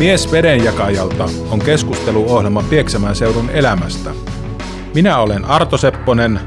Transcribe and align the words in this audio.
Mies 0.00 0.32
vedenjakajalta 0.32 1.28
on 1.50 1.58
keskusteluohjelma 1.58 2.62
Pieksämään 2.62 3.16
seudun 3.16 3.50
elämästä. 3.50 4.10
Minä 4.94 5.18
olen 5.18 5.44
Arto 5.44 5.78
Sepponen 5.78 6.40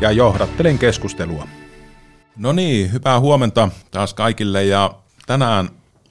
ja 0.00 0.10
johdattelen 0.10 0.78
keskustelua. 0.78 1.48
No 2.36 2.52
niin, 2.52 2.92
hyvää 2.92 3.20
huomenta 3.20 3.68
taas 3.90 4.14
kaikille 4.14 4.64
ja 4.64 4.94
tänään 5.26 5.68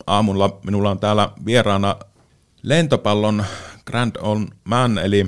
aamulla 0.07 0.59
minulla 0.65 0.91
on 0.91 0.99
täällä 0.99 1.29
vieraana 1.45 1.95
lentopallon 2.63 3.45
Grand 3.85 4.15
On 4.21 4.47
Man 4.63 4.97
eli 4.97 5.27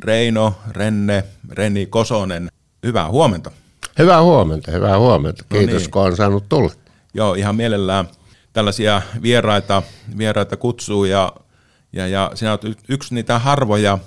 Reino, 0.00 0.54
Renne, 0.70 1.24
Reni 1.50 1.86
Kosonen. 1.86 2.48
Hyvää 2.86 3.08
huomenta. 3.08 3.50
Hyvää 3.98 4.22
huomenta, 4.22 4.70
hyvää 4.70 4.98
huomenta. 4.98 5.44
No 5.50 5.58
Kiitos, 5.58 5.74
no 5.74 5.78
niin. 5.78 5.90
kun 5.90 6.02
on 6.02 6.16
saanut 6.16 6.48
tulla. 6.48 6.72
Joo, 7.14 7.34
ihan 7.34 7.56
mielellään 7.56 8.08
tällaisia 8.58 9.02
vieraita, 9.22 9.82
vieraita 10.18 10.56
kutsuu 10.56 11.04
ja, 11.04 11.32
ja, 11.92 12.06
ja 12.06 12.30
sinä 12.34 12.50
olet 12.50 12.78
yksi 12.88 13.14
niitä 13.14 13.38
harvoja 13.38 13.98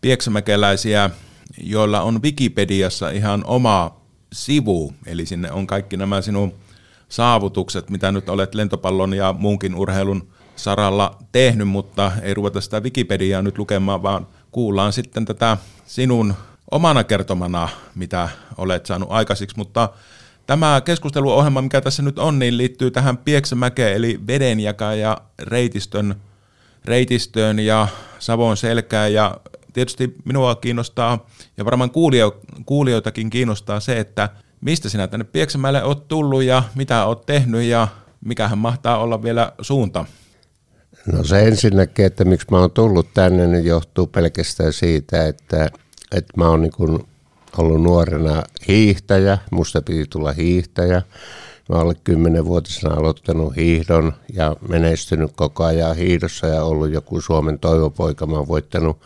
pieksämäkeläisiä, 0.00 1.10
joilla 1.58 2.00
on 2.00 2.22
Wikipediassa 2.22 3.10
ihan 3.10 3.44
oma 3.46 4.00
sivu, 4.32 4.92
eli 5.06 5.26
sinne 5.26 5.52
on 5.52 5.66
kaikki 5.66 5.96
nämä 5.96 6.20
sinun 6.20 6.54
saavutukset, 7.08 7.90
mitä 7.90 8.12
nyt 8.12 8.28
olet 8.28 8.54
lentopallon 8.54 9.14
ja 9.14 9.34
muunkin 9.38 9.74
urheilun 9.74 10.28
saralla 10.56 11.18
tehnyt, 11.32 11.68
mutta 11.68 12.12
ei 12.22 12.34
ruveta 12.34 12.60
sitä 12.60 12.80
Wikipediaa 12.80 13.42
nyt 13.42 13.58
lukemaan, 13.58 14.02
vaan 14.02 14.26
kuullaan 14.52 14.92
sitten 14.92 15.24
tätä 15.24 15.56
sinun 15.86 16.34
omana 16.70 17.04
kertomana, 17.04 17.68
mitä 17.94 18.28
olet 18.56 18.86
saanut 18.86 19.08
aikaisiksi, 19.12 19.56
mutta 19.56 19.88
Tämä 20.46 20.82
keskusteluohjelma, 20.84 21.62
mikä 21.62 21.80
tässä 21.80 22.02
nyt 22.02 22.18
on, 22.18 22.38
niin 22.38 22.56
liittyy 22.56 22.90
tähän 22.90 23.18
Pieksämäkeen, 23.18 23.94
eli 23.94 24.20
vedenjakaja 24.26 25.16
reitistön, 25.38 26.14
reitistöön 26.84 27.58
ja 27.58 27.88
Savon 28.18 28.56
selkään. 28.56 29.12
Ja 29.12 29.40
tietysti 29.72 30.14
minua 30.24 30.54
kiinnostaa, 30.54 31.26
ja 31.56 31.64
varmaan 31.64 31.90
kuulio, 31.90 32.40
kuulijoitakin 32.66 33.30
kiinnostaa 33.30 33.80
se, 33.80 33.98
että 33.98 34.28
mistä 34.60 34.88
sinä 34.88 35.08
tänne 35.08 35.24
Pieksämäelle 35.24 35.82
olet 35.82 36.08
tullut 36.08 36.42
ja 36.42 36.62
mitä 36.74 37.04
olet 37.04 37.26
tehnyt 37.26 37.62
ja 37.62 37.88
mikähän 38.24 38.58
mahtaa 38.58 38.98
olla 38.98 39.22
vielä 39.22 39.52
suunta? 39.60 40.04
No 41.12 41.24
se 41.24 41.48
ensinnäkin, 41.48 42.06
että 42.06 42.24
miksi 42.24 42.46
mä 42.50 42.58
oon 42.58 42.70
tullut 42.70 43.14
tänne, 43.14 43.46
niin 43.46 43.64
johtuu 43.64 44.06
pelkästään 44.06 44.72
siitä, 44.72 45.26
että, 45.26 45.70
että 46.12 46.32
mä 46.36 46.48
oon 46.48 46.62
niin 46.62 46.72
ollut 47.58 47.82
nuorena 47.82 48.42
hiihtäjä, 48.68 49.38
musta 49.50 49.82
piti 49.82 50.06
tulla 50.10 50.32
hiihtäjä. 50.32 51.02
Mä 51.68 51.78
olen 51.78 51.96
kymmenenvuotisena 52.04 52.94
aloittanut 52.94 53.56
hiihdon 53.56 54.12
ja 54.32 54.56
menestynyt 54.68 55.30
koko 55.36 55.64
ajan 55.64 55.96
hiihdossa 55.96 56.46
ja 56.46 56.64
ollut 56.64 56.90
joku 56.90 57.20
Suomen 57.20 57.58
toivopoika. 57.58 58.26
Mä 58.26 58.36
oon 58.36 58.48
voittanut 58.48 59.00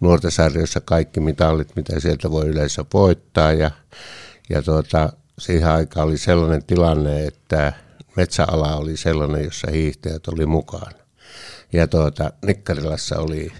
nuorten 0.00 0.30
sarjoissa 0.30 0.80
kaikki 0.80 1.20
mitallit, 1.20 1.76
mitä 1.76 2.00
sieltä 2.00 2.30
voi 2.30 2.46
yleensä 2.46 2.84
voittaa. 2.94 3.52
Ja, 3.52 3.70
ja 4.48 4.62
tuota, 4.62 5.12
siihen 5.38 5.68
aikaan 5.68 6.08
oli 6.08 6.18
sellainen 6.18 6.64
tilanne, 6.64 7.26
että 7.26 7.72
metsäala 8.16 8.76
oli 8.76 8.96
sellainen, 8.96 9.44
jossa 9.44 9.70
hiihtäjät 9.70 10.28
oli 10.28 10.46
mukana. 10.46 10.90
Ja 11.72 11.88
tuota, 11.88 12.32
Nikkarilassa 12.46 13.18
oli, 13.18 13.52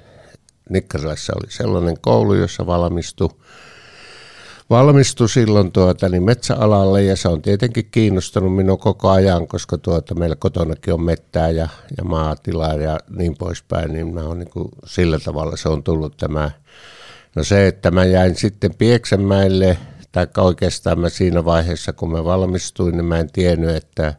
Nikkarilassa 0.71 1.33
oli 1.37 1.50
sellainen 1.50 2.00
koulu, 2.00 2.34
jossa 2.34 2.67
valmistui 2.67 3.31
valmistui 4.70 5.28
silloin 5.28 5.72
tuota, 5.72 6.09
niin 6.09 6.22
metsäalalle 6.22 7.03
ja 7.03 7.16
se 7.16 7.28
on 7.28 7.43
tietenkin 7.43 7.88
kiinnostanut 7.91 8.56
minua 8.56 8.77
koko 8.77 9.10
ajan, 9.10 9.49
koska 9.49 9.78
tuota, 9.78 10.15
meillä 10.15 10.37
kotonakin 10.37 10.94
on 10.94 11.03
mettää 11.03 11.50
ja, 11.50 11.69
ja 11.99 12.04
maatilaa 12.04 12.75
ja 12.75 12.99
niin 13.16 13.37
poispäin, 13.38 13.93
niin 13.93 14.15
mä 14.15 14.21
on 14.21 14.38
niin 14.38 14.50
kuin, 14.50 14.69
sillä 14.87 15.19
tavalla 15.19 15.56
se 15.56 15.69
on 15.69 15.82
tullut 15.82 16.16
tämä. 16.16 16.50
No 17.37 17.44
se, 17.44 17.66
että 17.66 17.91
mä 17.91 18.05
jäin 18.05 18.37
sitten 18.37 18.75
Pieksämäelle, 18.75 19.78
tai 20.12 20.26
oikeastaan 20.38 20.99
mä 21.00 21.09
siinä 21.09 21.44
vaiheessa, 21.44 21.93
kun 21.93 22.12
mä 22.12 22.25
valmistuin, 22.25 22.97
niin 22.97 23.05
mä 23.05 23.19
en 23.19 23.32
tiennyt, 23.32 23.76
että 23.76 24.15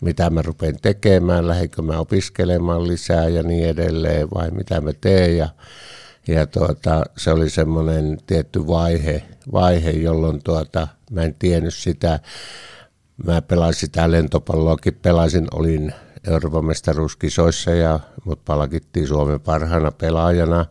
mitä 0.00 0.30
mä 0.30 0.42
rupean 0.42 0.76
tekemään, 0.82 1.48
lähdenkö 1.48 1.82
mä 1.82 1.98
opiskelemaan 1.98 2.88
lisää 2.88 3.28
ja 3.28 3.42
niin 3.42 3.68
edelleen, 3.68 4.28
vai 4.34 4.50
mitä 4.50 4.80
mä 4.80 4.92
teen. 5.00 5.36
Ja, 5.36 5.48
ja 6.28 6.46
tuota, 6.46 7.02
se 7.16 7.30
oli 7.30 7.50
semmoinen 7.50 8.18
tietty 8.26 8.66
vaihe, 8.66 9.22
vaihe 9.52 9.90
jolloin 9.90 10.42
tuota, 10.44 10.88
mä 11.10 11.22
en 11.22 11.34
tiennyt 11.38 11.74
sitä. 11.74 12.20
Mä 13.24 13.42
pelasin 13.42 13.80
sitä 13.80 14.10
lentopalloakin, 14.10 14.94
pelasin, 14.94 15.46
olin 15.54 15.94
Euroopan 16.28 16.64
mestaruuskisoissa 16.64 17.70
ja 17.70 18.00
mut 18.24 18.44
palkittiin 18.44 19.08
Suomen 19.08 19.40
parhaana 19.40 19.90
pelaajana, 19.90 20.66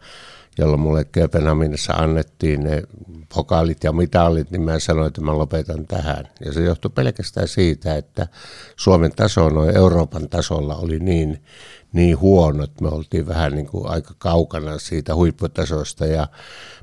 jolloin 0.58 0.80
mulle 0.80 1.06
Kööpenhaminassa 1.06 1.94
annettiin 1.94 2.64
ne 2.64 2.84
pokaalit 3.34 3.84
ja 3.84 3.92
mitallit, 3.92 4.52
niin 4.52 4.62
mä 4.62 4.80
sanoin, 4.80 5.08
että 5.08 5.22
mä 5.22 5.38
lopetan 5.38 5.86
tähän. 5.86 6.28
Ja 6.46 6.54
se 6.54 6.64
johtui 6.64 6.92
pelkästään 6.96 7.48
siitä, 7.48 7.96
että 7.96 8.28
Suomen 8.76 9.12
taso 9.16 9.50
noin 9.50 9.78
Euroopan 9.78 10.30
tasolla 10.30 10.76
oli 10.76 11.00
niin 11.00 11.44
niin 11.94 12.20
huono, 12.20 12.64
että 12.64 12.84
me 12.84 12.90
oltiin 12.90 13.28
vähän 13.28 13.52
niin 13.52 13.68
kuin 13.68 13.88
aika 13.88 14.14
kaukana 14.18 14.80
siitä 14.80 15.16
huipputasosta. 15.16 16.06
Ja 16.06 16.28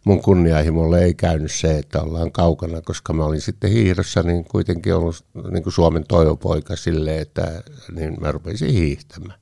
mun 0.05 0.23
kunnianhimolle 0.23 1.03
ei 1.03 1.15
käynyt 1.15 1.53
se, 1.53 1.79
että 1.79 2.03
ollaan 2.03 2.33
kaukana, 2.33 2.81
koska 2.81 3.13
mä 3.13 3.25
olin 3.25 3.41
sitten 3.41 3.71
hiihdossa 3.71 4.23
niin 4.23 4.45
kuitenkin 4.45 4.95
ollut 4.95 5.25
niin 5.51 5.63
kuin 5.63 5.73
Suomen 5.73 6.05
toivopoika 6.09 6.77
silleen, 6.77 7.23
että 7.23 7.63
niin 7.93 8.17
mä 8.21 8.33
rupesin 8.33 8.73
hiihtämään. 8.73 9.39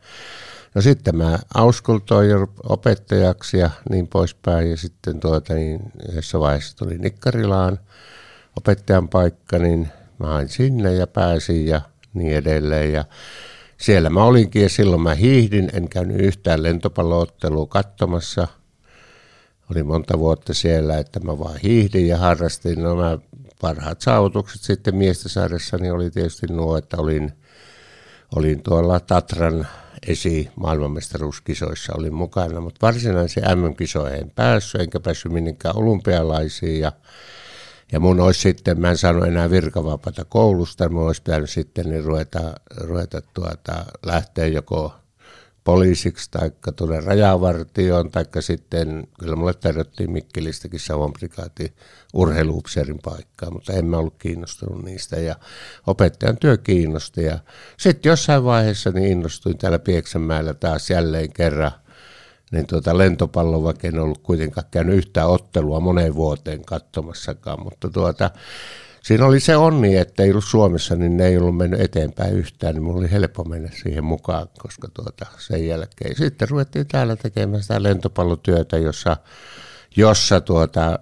No 0.75 0.83
sitten 0.83 1.17
mä 1.17 1.39
auskultoin 1.55 2.31
opettajaksi 2.69 3.59
ja 3.59 3.71
niin 3.91 4.09
poispäin. 4.09 4.71
Ja 4.71 4.77
sitten 4.77 5.21
tuota 5.21 5.55
niin 5.55 5.81
yhdessä 6.09 6.41
vaiheessa 6.41 6.77
tuli 6.77 6.99
Nikkarilaan 6.99 7.79
opettajan 8.57 9.09
paikka, 9.09 9.59
niin 9.59 9.89
mä 10.19 10.27
hain 10.27 10.49
sinne 10.49 10.95
ja 10.95 11.07
pääsin 11.07 11.67
ja 11.67 11.81
niin 12.15 12.37
edelleen. 12.37 12.93
Ja 12.93 13.05
siellä 13.79 14.11
mä 14.11 14.25
olinkin 14.25 14.63
ja 14.63 14.69
silloin 14.69 15.03
mä 15.03 15.15
hiihdin, 15.15 15.71
en 15.73 15.89
käynyt 15.89 16.21
yhtään 16.21 16.63
lentopalloottelua 16.63 17.67
katsomassa. 17.67 18.49
Oli 19.71 19.83
monta 19.83 20.19
vuotta 20.19 20.55
siellä, 20.55 20.99
että 20.99 21.21
mä 21.21 21.39
vaan 21.39 21.57
hiihdin 21.63 22.09
ja 22.09 22.19
harrastin. 22.19 22.83
No 22.83 22.97
mä 22.97 23.19
parhaat 23.61 24.01
saavutukset 24.01 24.63
sitten 24.63 24.95
niin 25.81 25.93
oli 25.93 26.11
tietysti 26.11 26.47
nuo, 26.47 26.77
että 26.77 26.97
olin, 26.97 27.33
olin 28.37 28.63
tuolla 28.63 29.01
Tatran 29.01 29.67
esi 30.09 30.51
maailmanmestaruuskisoissa 30.57 31.93
olin 31.99 32.15
mukana, 32.15 32.61
mutta 32.61 32.87
varsinaisen 32.87 33.59
MM-kisoihin 33.59 34.21
en 34.21 34.31
päässyt, 34.31 34.81
enkä 34.81 35.01
päässyt 35.01 35.33
minnekään 35.33 35.77
olympialaisiin 35.77 36.81
ja 36.81 36.93
ja 37.93 38.01
mun 38.01 38.21
olisi 38.21 38.41
sitten, 38.41 38.81
mä 38.81 38.91
en 38.91 38.97
saanut 38.97 39.27
enää 39.27 39.51
virkavapaata 39.51 40.25
koulusta, 40.25 40.89
mun 40.89 41.07
olisi 41.07 41.23
pitänyt 41.23 41.51
sitten 41.51 41.91
niin 41.91 42.05
ruveta, 42.05 42.55
ruveta 42.77 43.23
tuota, 43.35 43.85
lähteä 44.07 44.47
joko 44.47 44.95
poliisiksi 45.65 46.31
tai 46.31 46.53
tuonne 46.77 47.01
rajavartioon, 47.01 48.11
tai 48.11 48.25
sitten 48.41 49.07
kyllä 49.21 49.37
mulle 49.37 49.55
tarjottiin 49.55 50.11
Mikkelistäkin 50.11 50.81
Savon 50.81 51.13
prikaatin 51.13 51.73
urheiluupseerin 52.15 52.99
paikkaa, 53.05 53.51
mutta 53.51 53.73
en 53.73 53.87
mä 53.87 53.99
ollut 53.99 54.15
kiinnostunut 54.19 54.85
niistä 54.85 55.17
ja 55.17 55.37
opettajan 55.87 56.37
työ 56.37 56.57
kiinnosti. 56.57 57.25
Ja 57.25 57.39
sitten 57.77 58.11
jossain 58.11 58.45
vaiheessa 58.45 58.91
niin 58.91 59.13
innostuin 59.13 59.59
täällä 59.59 59.79
Pieksämäellä 59.79 60.55
taas 60.55 60.91
jälleen 60.91 61.33
kerran 61.33 61.73
niin 62.53 62.67
tuota 62.67 62.99
lentopallon, 62.99 63.63
vaikka 63.63 63.89
en 63.89 63.99
ollut 63.99 64.23
kuitenkaan 64.23 64.67
käynyt 64.71 64.97
yhtään 64.97 65.29
ottelua 65.29 65.81
moneen 65.81 66.15
vuoteen 66.15 66.65
katsomassakaan, 66.65 67.63
mutta 67.63 67.91
tuota, 67.91 68.31
siinä 69.03 69.27
oli 69.27 69.41
se 69.41 69.57
onni, 69.57 69.97
että 69.97 70.23
ei 70.23 70.31
ollut 70.31 70.45
Suomessa, 70.45 70.97
niin 70.97 71.17
ne 71.17 71.27
ei 71.27 71.37
ollut 71.37 71.57
mennyt 71.57 71.81
eteenpäin 71.81 72.35
yhtään, 72.35 72.75
niin 72.75 72.83
mulla 72.83 72.99
oli 72.99 73.11
helppo 73.11 73.45
mennä 73.45 73.71
siihen 73.83 74.05
mukaan, 74.05 74.49
koska 74.59 74.89
tuota, 74.89 75.27
sen 75.39 75.67
jälkeen 75.67 76.17
sitten 76.17 76.49
ruvettiin 76.49 76.87
täällä 76.87 77.17
tekemään 77.17 77.63
sitä 77.63 77.83
lentopallotyötä, 77.83 78.79
jossa, 78.79 79.17
jossa 79.97 80.41
tuota, 80.41 80.99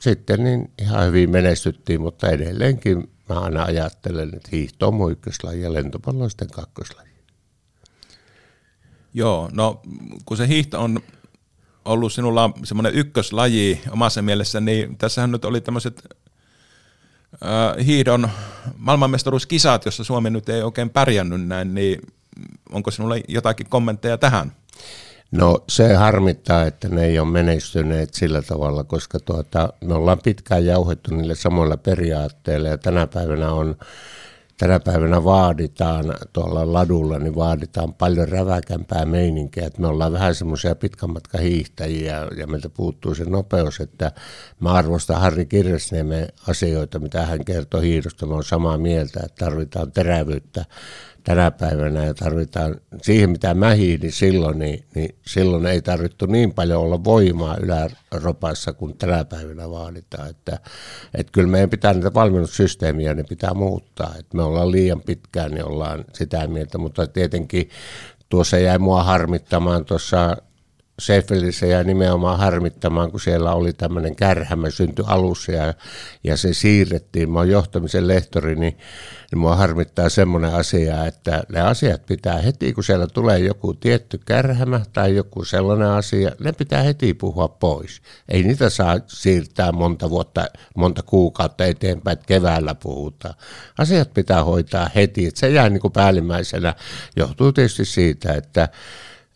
sitten 0.00 0.44
niin 0.44 0.70
ihan 0.82 1.06
hyvin 1.06 1.30
menestyttiin, 1.30 2.00
mutta 2.00 2.30
edelleenkin 2.30 3.10
mä 3.28 3.40
aina 3.40 3.62
ajattelen, 3.62 4.28
että 4.36 4.48
hiihto 4.52 4.88
on 4.88 5.16
ja 5.60 5.72
lentopallo 5.72 6.24
on 6.24 6.30
sitten 6.30 6.50
kakkoslaji. 6.50 7.07
Joo, 9.18 9.48
no 9.52 9.80
kun 10.24 10.36
se 10.36 10.48
hiihto 10.48 10.80
on 10.80 11.00
ollut 11.84 12.12
sinulla 12.12 12.50
semmoinen 12.64 12.94
ykköslaji 12.94 13.80
omassa 13.90 14.22
mielessä, 14.22 14.60
niin 14.60 14.98
tässähän 14.98 15.32
nyt 15.32 15.44
oli 15.44 15.60
tämmöiset 15.60 16.02
äh, 17.44 17.86
hiihdon 17.86 18.28
maailmanmestaruuskisat, 18.76 19.84
jossa 19.84 20.04
Suomi 20.04 20.30
nyt 20.30 20.48
ei 20.48 20.62
oikein 20.62 20.90
pärjännyt 20.90 21.46
näin, 21.46 21.74
niin 21.74 22.00
onko 22.72 22.90
sinulla 22.90 23.14
jotakin 23.28 23.66
kommentteja 23.68 24.18
tähän? 24.18 24.52
No 25.30 25.64
se 25.68 25.94
harmittaa, 25.94 26.66
että 26.66 26.88
ne 26.88 27.04
ei 27.04 27.18
ole 27.18 27.28
menestyneet 27.28 28.14
sillä 28.14 28.42
tavalla, 28.42 28.84
koska 28.84 29.20
tuota, 29.20 29.72
me 29.84 29.94
ollaan 29.94 30.18
pitkään 30.24 30.66
jauhettu 30.66 31.14
niille 31.14 31.34
samoilla 31.34 31.76
periaatteilla 31.76 32.68
ja 32.68 32.78
tänä 32.78 33.06
päivänä 33.06 33.52
on 33.52 33.76
tänä 34.58 34.80
päivänä 34.80 35.24
vaaditaan 35.24 36.14
tuolla 36.32 36.72
ladulla, 36.72 37.18
niin 37.18 37.34
vaaditaan 37.34 37.94
paljon 37.94 38.28
räväkämpää 38.28 39.04
meininkiä. 39.04 39.66
Että 39.66 39.80
me 39.80 39.86
ollaan 39.86 40.12
vähän 40.12 40.34
semmoisia 40.34 40.74
pitkän 40.74 41.12
matkan 41.12 41.40
hiihtäjiä 41.40 42.26
ja 42.36 42.46
meiltä 42.46 42.68
puuttuu 42.68 43.14
se 43.14 43.24
nopeus, 43.24 43.80
että 43.80 44.12
mä 44.60 44.72
arvostan 44.72 45.20
Harri 45.20 45.46
Kirjasniemen 45.46 46.28
asioita, 46.48 46.98
mitä 46.98 47.26
hän 47.26 47.44
kertoo 47.44 47.80
hiidosta. 47.80 48.26
Mä 48.26 48.34
olen 48.34 48.44
samaa 48.44 48.78
mieltä, 48.78 49.20
että 49.24 49.44
tarvitaan 49.44 49.92
terävyyttä 49.92 50.64
tänä 51.28 51.50
päivänä 51.50 52.04
ja 52.04 52.14
tarvitaan 52.14 52.80
siihen, 53.02 53.30
mitä 53.30 53.54
mä 53.54 53.70
hiidin 53.70 54.12
silloin, 54.12 54.58
niin, 54.58 54.84
niin 54.94 55.16
silloin 55.26 55.66
ei 55.66 55.82
tarvittu 55.82 56.26
niin 56.26 56.54
paljon 56.54 56.82
olla 56.82 57.04
voimaa 57.04 57.56
yläropassa 57.56 58.72
kuin 58.72 58.98
tänä 58.98 59.24
päivänä 59.24 59.70
vaaditaan. 59.70 60.28
Että, 60.30 60.58
että 61.14 61.32
kyllä 61.32 61.48
meidän 61.48 61.70
pitää 61.70 61.94
niitä 61.94 62.14
valmennussysteemiä, 62.14 63.14
ne 63.14 63.24
pitää 63.24 63.54
muuttaa. 63.54 64.14
Että 64.18 64.36
me 64.36 64.42
ollaan 64.48 64.72
liian 64.72 65.00
pitkään, 65.00 65.50
niin 65.50 65.64
ollaan 65.64 66.04
sitä 66.12 66.46
mieltä, 66.46 66.78
mutta 66.78 67.06
tietenkin 67.06 67.70
tuossa 68.28 68.58
jäi 68.58 68.78
mua 68.78 69.02
harmittamaan 69.02 69.84
tuossa 69.84 70.36
Seifeldissä 70.98 71.66
jäi 71.66 71.84
nimenomaan 71.84 72.38
harmittamaan, 72.38 73.10
kun 73.10 73.20
siellä 73.20 73.54
oli 73.54 73.72
tämmöinen 73.72 74.16
kärhämä 74.16 74.70
synty 74.70 75.04
alussa 75.06 75.52
ja, 75.52 75.74
ja 76.24 76.36
se 76.36 76.54
siirrettiin. 76.54 77.30
Mä 77.30 77.38
oon 77.38 77.48
johtamisen 77.48 78.08
lehtori, 78.08 78.56
niin, 78.56 78.78
niin 79.30 79.38
mua 79.38 79.56
harmittaa 79.56 80.08
semmoinen 80.08 80.54
asia, 80.54 81.06
että 81.06 81.42
ne 81.48 81.60
asiat 81.60 82.06
pitää 82.06 82.38
heti, 82.38 82.72
kun 82.72 82.84
siellä 82.84 83.06
tulee 83.06 83.38
joku 83.38 83.74
tietty 83.74 84.20
kärhämä 84.26 84.80
tai 84.92 85.16
joku 85.16 85.44
sellainen 85.44 85.88
asia, 85.88 86.30
ne 86.40 86.52
pitää 86.52 86.82
heti 86.82 87.14
puhua 87.14 87.48
pois. 87.48 88.00
Ei 88.28 88.42
niitä 88.42 88.70
saa 88.70 88.98
siirtää 89.06 89.72
monta 89.72 90.10
vuotta, 90.10 90.46
monta 90.76 91.02
kuukautta 91.02 91.64
eteenpäin, 91.64 92.12
että 92.12 92.26
keväällä 92.26 92.74
puhutaan. 92.74 93.34
Asiat 93.78 94.14
pitää 94.14 94.44
hoitaa 94.44 94.90
heti, 94.94 95.26
että 95.26 95.40
se 95.40 95.48
jää 95.48 95.68
niin 95.68 95.80
kuin 95.80 95.92
päällimmäisenä. 95.92 96.74
Johtuu 97.16 97.52
tietysti 97.52 97.84
siitä, 97.84 98.32
että 98.32 98.68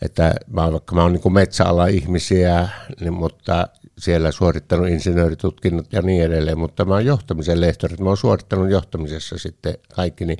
että 0.02 0.34
mä, 0.50 0.72
vaikka 0.72 0.94
mä 0.94 1.02
oon 1.02 1.12
niin 1.12 1.32
metsäalan 1.32 1.90
ihmisiä, 1.90 2.68
niin, 3.00 3.12
mutta 3.12 3.68
siellä 3.98 4.32
suorittanut 4.32 4.88
insinööritutkinnot 4.88 5.92
ja 5.92 6.02
niin 6.02 6.22
edelleen, 6.22 6.58
mutta 6.58 6.84
mä 6.84 6.94
oon 6.94 7.04
johtamisen 7.04 7.60
lehtori, 7.60 7.96
mä 7.96 8.08
oon 8.08 8.16
suorittanut 8.16 8.70
johtamisessa 8.70 9.38
sitten 9.38 9.74
kaikki, 9.94 10.24
niin 10.24 10.38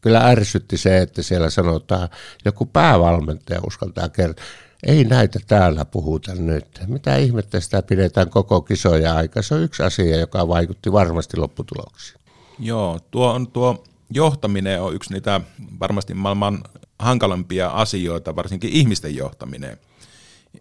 kyllä 0.00 0.20
ärsytti 0.20 0.76
se, 0.76 0.98
että 0.98 1.22
siellä 1.22 1.50
sanotaan, 1.50 2.08
joku 2.44 2.66
päävalmentaja 2.66 3.60
uskaltaa 3.66 4.08
kertoa, 4.08 4.44
ei 4.86 5.04
näitä 5.04 5.38
täällä 5.46 5.84
puhuta 5.84 6.34
nyt. 6.34 6.66
Mitä 6.86 7.16
ihmettä 7.16 7.60
sitä 7.60 7.82
pidetään 7.82 8.30
koko 8.30 8.60
kisoja 8.60 9.14
aika? 9.14 9.42
Se 9.42 9.54
on 9.54 9.62
yksi 9.62 9.82
asia, 9.82 10.16
joka 10.16 10.48
vaikutti 10.48 10.92
varmasti 10.92 11.36
lopputuloksiin. 11.36 12.20
Joo, 12.58 12.98
tuo 13.10 13.32
on 13.32 13.46
tuo 13.46 13.84
johtaminen 14.10 14.82
on 14.82 14.94
yksi 14.94 15.12
niitä 15.12 15.40
varmasti 15.80 16.14
maailman 16.14 16.64
hankalampia 16.98 17.68
asioita, 17.68 18.36
varsinkin 18.36 18.70
ihmisten 18.70 19.16
johtaminen. 19.16 19.78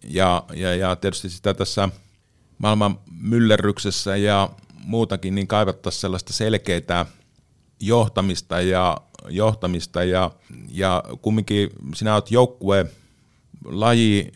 Ja, 0.04 0.44
ja, 0.54 0.76
ja 0.76 0.96
tietysti 0.96 1.30
sitä 1.30 1.54
tässä 1.54 1.90
maailman 2.58 3.00
myllerryksessä 3.22 4.16
ja 4.16 4.50
muutakin, 4.86 5.36
niin 5.36 5.48
kaivattaisiin 5.48 6.02
sellaista 6.02 6.34
selkeää 6.34 7.06
johtamista 7.80 8.62
ja, 8.62 8.98
johtamista 9.30 10.04
ja, 10.04 10.32
ja 10.72 11.04
kumminkin 11.22 11.70
sinä 11.96 12.14
olet 12.14 12.32
joukkue 12.32 12.86
laji, 13.66 14.32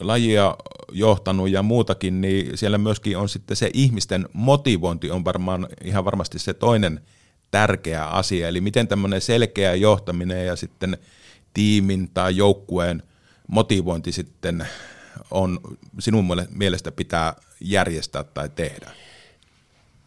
lajia 0.00 0.56
johtanut 0.92 1.50
ja 1.50 1.62
muutakin, 1.62 2.20
niin 2.20 2.58
siellä 2.58 2.78
myöskin 2.78 3.18
on 3.18 3.28
sitten 3.28 3.56
se 3.56 3.70
ihmisten 3.74 4.28
motivointi 4.32 5.10
on 5.10 5.24
varmaan 5.24 5.68
ihan 5.84 6.04
varmasti 6.04 6.38
se 6.38 6.54
toinen 6.54 7.00
tärkeä 7.50 8.06
asia. 8.06 8.48
Eli 8.48 8.60
miten 8.60 8.88
tämmöinen 8.88 9.20
selkeä 9.20 9.74
johtaminen 9.74 10.46
ja 10.46 10.56
sitten 10.56 10.98
tiimin 11.56 12.10
tai 12.14 12.36
joukkueen 12.36 13.02
motivointi 13.48 14.12
sitten 14.12 14.66
on 15.30 15.60
sinun 15.98 16.24
mielestä 16.50 16.92
pitää 16.92 17.34
järjestää 17.60 18.24
tai 18.24 18.48
tehdä? 18.48 18.90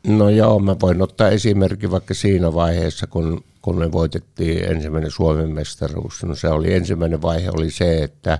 No 0.07 0.29
joo, 0.29 0.59
mä 0.59 0.75
voin 0.81 1.01
ottaa 1.01 1.29
esimerkki 1.29 1.91
vaikka 1.91 2.13
siinä 2.13 2.53
vaiheessa, 2.53 3.07
kun, 3.07 3.43
kun 3.61 3.77
me 3.77 3.91
voitettiin 3.91 4.71
ensimmäinen 4.71 5.11
Suomen 5.11 5.49
mestaruus. 5.49 6.23
No 6.23 6.35
se 6.35 6.49
oli 6.49 6.73
ensimmäinen 6.73 7.21
vaihe 7.21 7.49
oli 7.49 7.71
se, 7.71 8.03
että, 8.03 8.39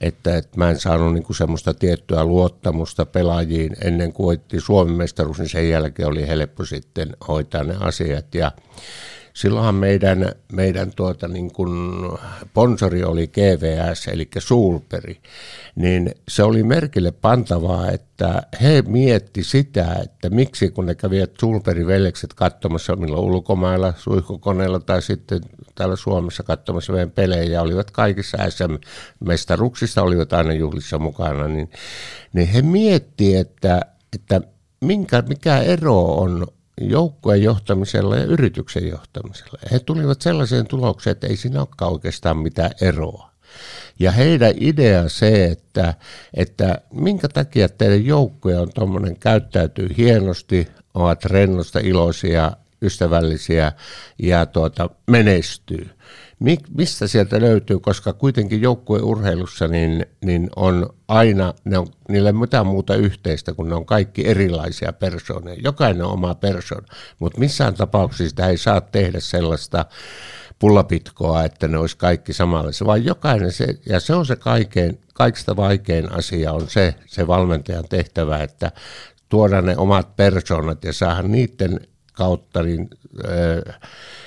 että, 0.00 0.36
että 0.36 0.58
mä 0.58 0.70
en 0.70 0.80
saanut 0.80 1.14
niin 1.14 1.24
kuin 1.24 1.36
semmoista 1.36 1.74
tiettyä 1.74 2.24
luottamusta 2.24 3.06
pelaajiin 3.06 3.76
ennen 3.84 4.12
kuin 4.12 4.26
voitti 4.26 4.60
Suomen 4.60 4.94
mestaruus, 4.94 5.38
niin 5.38 5.48
sen 5.48 5.68
jälkeen 5.68 6.08
oli 6.08 6.28
helppo 6.28 6.64
sitten 6.64 7.16
hoitaa 7.28 7.64
ne 7.64 7.76
asiat. 7.80 8.34
Ja, 8.34 8.52
silloinhan 9.34 9.74
meidän, 9.74 10.32
meidän 10.52 10.92
tuota 10.96 11.28
niin 11.28 11.52
kuin 11.52 11.70
sponsori 12.42 13.04
oli 13.04 13.26
GVS, 13.26 14.08
eli 14.08 14.28
Sulperi, 14.38 15.20
niin 15.76 16.14
se 16.28 16.42
oli 16.42 16.62
merkille 16.62 17.10
pantavaa, 17.10 17.90
että 17.90 18.42
he 18.62 18.82
mietti 18.82 19.44
sitä, 19.44 19.96
että 20.04 20.30
miksi 20.30 20.70
kun 20.70 20.86
ne 20.86 20.94
kävivät 20.94 21.30
Sulperin 21.40 21.86
veljekset 21.86 22.34
katsomassa 22.34 22.96
milloin 22.96 23.24
ulkomailla 23.24 23.94
suihkukoneella 23.96 24.80
tai 24.80 25.02
sitten 25.02 25.40
täällä 25.74 25.96
Suomessa 25.96 26.42
katsomassa 26.42 26.92
meidän 26.92 27.10
pelejä, 27.10 27.62
olivat 27.62 27.90
kaikissa 27.90 28.38
SM-mestaruksissa, 28.50 30.02
olivat 30.02 30.32
aina 30.32 30.52
juhlissa 30.52 30.98
mukana, 30.98 31.48
niin, 31.48 31.70
niin 32.32 32.48
he 32.48 32.62
miettii, 32.62 33.36
että, 33.36 33.80
että 34.12 34.40
minkä, 34.80 35.22
mikä 35.28 35.58
ero 35.58 36.04
on 36.04 36.46
joukkueen 36.80 37.42
johtamisella 37.42 38.16
ja 38.16 38.24
yrityksen 38.24 38.88
johtamisella. 38.88 39.58
He 39.72 39.78
tulivat 39.78 40.22
sellaiseen 40.22 40.66
tulokseen, 40.66 41.12
että 41.12 41.26
ei 41.26 41.36
siinä 41.36 41.58
olekaan 41.60 41.92
oikeastaan 41.92 42.36
mitään 42.36 42.70
eroa. 42.80 43.30
Ja 43.98 44.12
heidän 44.12 44.54
idea 44.60 45.08
se, 45.08 45.44
että, 45.44 45.94
että 46.34 46.80
minkä 46.92 47.28
takia 47.28 47.68
teidän 47.68 48.04
joukkue 48.04 48.58
on 48.58 48.70
tuommoinen, 48.74 49.16
käyttäytyy 49.16 49.88
hienosti, 49.96 50.68
ovat 50.94 51.24
rennosta 51.24 51.78
iloisia, 51.78 52.52
ystävällisiä 52.82 53.72
ja 54.18 54.46
tuota, 54.46 54.90
menestyy 55.06 55.90
mistä 56.74 57.06
sieltä 57.06 57.40
löytyy, 57.40 57.78
koska 57.78 58.12
kuitenkin 58.12 58.62
joukkueurheilussa 58.62 59.68
niin, 59.68 60.06
niin 60.24 60.50
on 60.56 60.90
aina, 61.08 61.54
ne 61.64 61.78
on, 61.78 61.86
niillä 62.08 62.28
ei 62.28 62.32
mitään 62.32 62.66
muuta 62.66 62.94
yhteistä, 62.94 63.54
kun 63.54 63.68
ne 63.68 63.74
on 63.74 63.86
kaikki 63.86 64.26
erilaisia 64.26 64.92
persooneja. 64.92 65.60
Jokainen 65.64 66.04
on 66.04 66.12
oma 66.12 66.34
persoona, 66.34 66.86
mutta 67.18 67.40
missään 67.40 67.74
tapauksessa 67.74 68.28
sitä 68.28 68.46
ei 68.46 68.56
saa 68.56 68.80
tehdä 68.80 69.20
sellaista 69.20 69.86
pullapitkoa, 70.58 71.44
että 71.44 71.68
ne 71.68 71.78
olisi 71.78 71.96
kaikki 71.96 72.32
samanlaisia, 72.32 72.86
vaan 72.86 73.04
jokainen 73.04 73.52
se, 73.52 73.66
ja 73.86 74.00
se 74.00 74.14
on 74.14 74.26
se 74.26 74.36
kaikkein, 74.36 75.00
kaikista 75.14 75.56
vaikein 75.56 76.12
asia 76.12 76.52
on 76.52 76.68
se, 76.68 76.94
se 77.06 77.26
valmentajan 77.26 77.88
tehtävä, 77.88 78.38
että 78.38 78.72
tuoda 79.28 79.62
ne 79.62 79.76
omat 79.76 80.16
persoonat 80.16 80.84
ja 80.84 80.92
saada 80.92 81.28
niiden 81.28 81.80
kautta 82.20 82.62
niin, 82.62 82.90
äh, 83.24 83.80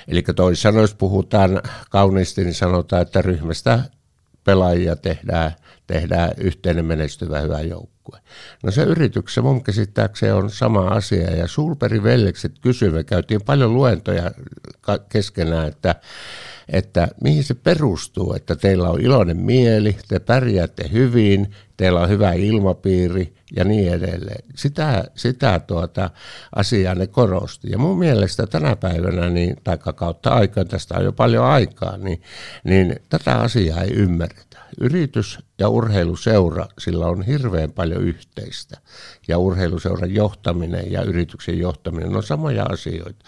Eli 0.08 0.24
toisin 0.36 0.62
sanoen, 0.62 0.82
jos 0.82 0.96
puhutaan 0.96 1.62
kauniisti, 1.90 2.44
niin 2.44 2.54
sanotaan, 2.54 3.02
että 3.02 3.22
ryhmästä 3.22 3.80
pelaajia 4.44 4.96
tehdään, 4.96 5.52
tehdään 5.88 6.32
yhteinen 6.38 6.86
menestyvä 6.86 7.40
hyvä 7.40 7.60
joukkue. 8.04 8.20
No 8.64 8.72
se 8.72 8.84
yrityksessä 8.84 9.42
mun 9.42 9.64
käsittääkseni 9.64 10.32
on 10.32 10.50
sama 10.50 10.88
asia, 10.88 11.36
ja 11.36 11.48
Sulperin 11.48 12.04
veljekset 12.04 12.60
kysyivät, 12.62 13.08
käytiin 13.08 13.42
paljon 13.46 13.74
luentoja 13.74 14.32
keskenään, 15.10 15.68
että, 15.68 15.96
että 16.70 17.08
mihin 17.24 17.44
se 17.44 17.54
perustuu, 17.54 18.34
että 18.34 18.56
teillä 18.56 18.90
on 18.90 19.02
iloinen 19.02 19.38
mieli, 19.38 19.98
te 20.08 20.20
pärjäätte 20.20 20.90
hyvin, 20.92 21.52
teillä 21.78 22.02
on 22.02 22.10
hyvä 22.10 22.34
ilmapiiri 22.34 23.34
ja 23.56 23.64
niin 23.64 23.94
edelleen. 23.94 24.44
Sitä, 24.56 25.04
sitä 25.16 25.60
tuota 25.60 26.10
asiaa 26.56 26.96
ne 26.96 27.08
korosti. 27.08 27.72
Ja 27.72 27.78
mun 27.78 28.00
mielestä 28.00 28.48
tänä 28.48 28.76
päivänä, 28.76 29.30
niin, 29.30 29.56
tai 29.64 29.78
kautta 29.78 30.30
aikaa, 30.30 30.66
tästä 30.66 30.98
on 30.98 31.04
jo 31.04 31.12
paljon 31.12 31.46
aikaa, 31.46 31.98
niin, 31.98 32.22
niin 32.64 32.96
tätä 33.10 33.36
asiaa 33.36 33.82
ei 33.82 33.94
ymmärretä. 33.94 34.58
Yritys 34.82 35.40
ja 35.60 35.70
urheiluseura, 35.70 36.66
sillä 36.80 37.06
on 37.06 37.22
hirveän 37.22 37.72
paljon 37.72 37.93
yhteistä. 38.00 38.78
Ja 39.28 39.38
urheiluseuran 39.38 40.14
johtaminen 40.14 40.92
ja 40.92 41.02
yrityksen 41.02 41.60
johtaminen 41.60 42.16
on 42.16 42.24
samoja 42.24 42.64
asioita. 42.64 43.26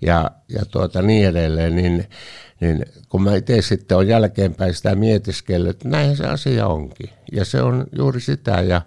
Ja, 0.00 0.30
ja 0.48 0.64
tuota 0.64 1.02
niin 1.02 1.28
edelleen, 1.28 1.76
niin, 1.76 2.08
niin 2.60 2.84
kun 3.08 3.22
mä 3.22 3.34
itse 3.34 3.62
sitten 3.62 3.96
on 3.96 4.08
jälkeenpäin 4.08 4.74
sitä 4.74 4.94
mietiskellyt, 4.94 5.70
että 5.70 5.88
näinhän 5.88 6.16
se 6.16 6.26
asia 6.26 6.66
onkin. 6.66 7.10
Ja 7.32 7.44
se 7.44 7.62
on 7.62 7.86
juuri 7.98 8.20
sitä. 8.20 8.50
Ja, 8.50 8.82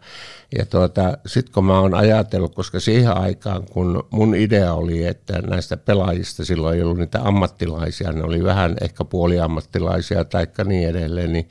ja 0.58 0.66
tuota, 0.66 1.18
sitten 1.26 1.54
kun 1.54 1.66
mä 1.66 1.80
oon 1.80 1.94
ajatellut, 1.94 2.56
koska 2.56 2.80
siihen 2.80 3.18
aikaan, 3.18 3.64
kun 3.64 4.08
mun 4.10 4.36
idea 4.36 4.74
oli, 4.74 5.06
että 5.06 5.42
näistä 5.42 5.78
pelaajista 5.78 6.46
silloin 6.46 6.76
ei 6.76 6.84
ollut 6.84 6.98
niitä 6.98 7.22
ammattilaisia, 7.22 8.12
ne 8.12 8.24
oli 8.24 8.44
vähän 8.44 8.76
ehkä 8.82 9.04
puoliammattilaisia 9.04 10.26
tai 10.26 10.48
niin 10.66 10.90
edelleen, 10.90 11.34
niin 11.34 11.50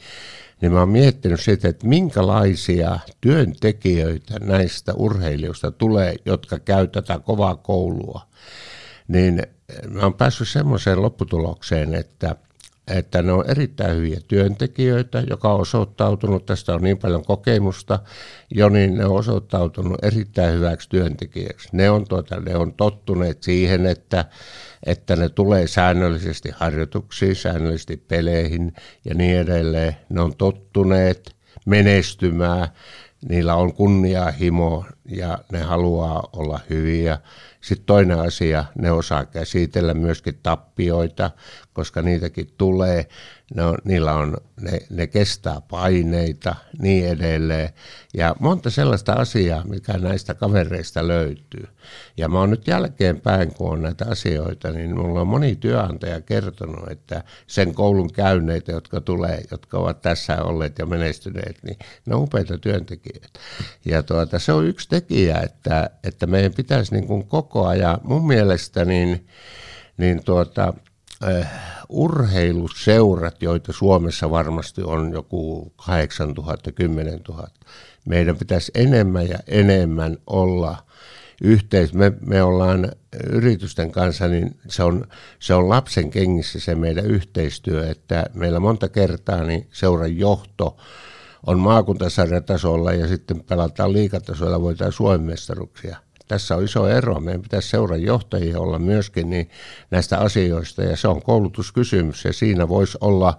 niin 0.60 0.72
mä 0.72 0.78
oon 0.78 0.88
miettinyt 0.88 1.40
sitä, 1.40 1.68
että 1.68 1.86
minkälaisia 1.86 2.98
työntekijöitä 3.20 4.38
näistä 4.40 4.94
urheilijoista 4.94 5.70
tulee, 5.70 6.14
jotka 6.24 6.58
käy 6.58 6.86
tätä 6.86 7.18
kovaa 7.18 7.56
koulua 7.56 8.20
niin 9.08 9.42
mä 9.88 10.02
oon 10.02 10.14
päässyt 10.14 10.48
semmoiseen 10.48 11.02
lopputulokseen, 11.02 11.94
että 11.94 12.36
että 12.88 13.22
ne 13.22 13.32
on 13.32 13.50
erittäin 13.50 13.96
hyviä 13.96 14.20
työntekijöitä, 14.28 15.24
joka 15.30 15.54
on 15.54 15.60
osoittautunut, 15.60 16.46
tästä 16.46 16.74
on 16.74 16.82
niin 16.82 16.98
paljon 16.98 17.24
kokemusta, 17.24 17.98
jo 18.54 18.68
niin 18.68 18.96
ne 18.96 19.04
on 19.04 19.16
osoittautunut 19.16 20.04
erittäin 20.04 20.54
hyväksi 20.54 20.88
työntekijäksi. 20.88 21.68
Ne 21.72 21.90
on, 21.90 22.08
tuota, 22.08 22.40
ne 22.40 22.56
on 22.56 22.72
tottuneet 22.72 23.42
siihen, 23.42 23.86
että, 23.86 24.24
että 24.86 25.16
ne 25.16 25.28
tulee 25.28 25.66
säännöllisesti 25.66 26.50
harjoituksiin, 26.56 27.36
säännöllisesti 27.36 27.96
peleihin 27.96 28.72
ja 29.04 29.14
niin 29.14 29.38
edelleen. 29.38 29.96
Ne 30.08 30.20
on 30.20 30.36
tottuneet 30.36 31.36
menestymään, 31.66 32.68
niillä 33.28 33.54
on 33.54 33.72
kunniahimo 33.72 34.84
ja 35.08 35.38
ne 35.52 35.60
haluaa 35.60 36.28
olla 36.32 36.60
hyviä. 36.70 37.18
Sitten 37.66 37.86
toinen 37.86 38.20
asia, 38.20 38.64
ne 38.78 38.90
osaa 38.90 39.24
käsitellä 39.24 39.94
myöskin 39.94 40.38
tappioita, 40.42 41.30
koska 41.72 42.02
niitäkin 42.02 42.54
tulee. 42.58 43.06
Ne 43.54 43.64
on, 43.64 43.78
niillä 43.84 44.14
on, 44.14 44.36
ne, 44.60 44.78
ne 44.90 45.06
kestää 45.06 45.60
paineita, 45.60 46.54
niin 46.78 47.08
edelleen. 47.08 47.68
Ja 48.14 48.36
monta 48.40 48.70
sellaista 48.70 49.12
asiaa, 49.12 49.64
mikä 49.64 49.92
näistä 49.92 50.34
kavereista 50.34 51.08
löytyy. 51.08 51.68
Ja 52.16 52.28
mä 52.28 52.38
oon 52.38 52.50
nyt 52.50 52.66
jälkeenpäin, 52.66 53.54
kun 53.54 53.72
on 53.72 53.82
näitä 53.82 54.06
asioita, 54.10 54.70
niin 54.70 54.96
mulla 54.96 55.20
on 55.20 55.26
moni 55.26 55.56
työnantaja 55.56 56.20
kertonut, 56.20 56.90
että 56.90 57.24
sen 57.46 57.74
koulun 57.74 58.12
käyneitä, 58.12 58.72
jotka 58.72 59.00
tulee, 59.00 59.42
jotka 59.50 59.78
ovat 59.78 60.02
tässä 60.02 60.42
olleet 60.42 60.78
ja 60.78 60.86
menestyneet, 60.86 61.58
niin 61.62 61.78
ne 62.06 62.14
on 62.14 62.22
upeita 62.22 62.58
työntekijöitä. 62.58 63.28
Ja 63.84 64.02
tuota, 64.02 64.38
se 64.38 64.52
on 64.52 64.66
yksi 64.66 64.88
tekijä, 64.88 65.40
että, 65.40 65.90
että 66.04 66.26
meidän 66.26 66.54
pitäisi 66.54 66.94
niin 66.94 67.06
kuin 67.06 67.26
koko 67.26 67.66
ajan, 67.66 68.00
mun 68.02 68.26
mielestä 68.26 68.84
niin, 68.84 69.26
niin 69.96 70.24
tuota, 70.24 70.74
äh, 71.24 71.50
urheiluseurat, 71.88 73.42
joita 73.42 73.72
Suomessa 73.72 74.30
varmasti 74.30 74.82
on 74.82 75.12
joku 75.12 75.72
8000, 75.86 76.72
10 76.72 77.20
000, 77.28 77.48
meidän 78.04 78.36
pitäisi 78.36 78.72
enemmän 78.74 79.28
ja 79.28 79.38
enemmän 79.46 80.16
olla 80.26 80.86
yhteis. 81.42 81.94
Me, 81.94 82.12
me 82.26 82.42
ollaan 82.42 82.92
yritysten 83.30 83.92
kanssa, 83.92 84.28
niin 84.28 84.56
se 84.68 84.82
on, 84.82 85.06
se 85.38 85.54
on 85.54 85.68
lapsen 85.68 86.10
kengissä 86.10 86.60
se 86.60 86.74
meidän 86.74 87.06
yhteistyö, 87.06 87.90
että 87.90 88.26
meillä 88.34 88.60
monta 88.60 88.88
kertaa 88.88 89.42
niin 89.42 89.68
seuran 89.72 90.16
johto 90.16 90.76
on 91.46 91.58
maakuntasarjatasolla 91.58 92.92
ja 92.92 93.08
sitten 93.08 93.44
pelataan 93.44 93.92
liikatasolla, 93.92 94.62
voidaan 94.62 94.92
Suomen 94.92 95.22
mestaruksia 95.22 95.96
tässä 96.28 96.56
on 96.56 96.64
iso 96.64 96.88
ero. 96.88 97.20
Meidän 97.20 97.42
pitäisi 97.42 97.68
seuran 97.68 98.02
johtajia 98.02 98.60
olla 98.60 98.78
myöskin 98.78 99.30
niin 99.30 99.50
näistä 99.90 100.18
asioista 100.18 100.82
ja 100.82 100.96
se 100.96 101.08
on 101.08 101.22
koulutuskysymys 101.22 102.24
ja 102.24 102.32
siinä 102.32 102.68
voisi 102.68 102.98
olla 103.00 103.38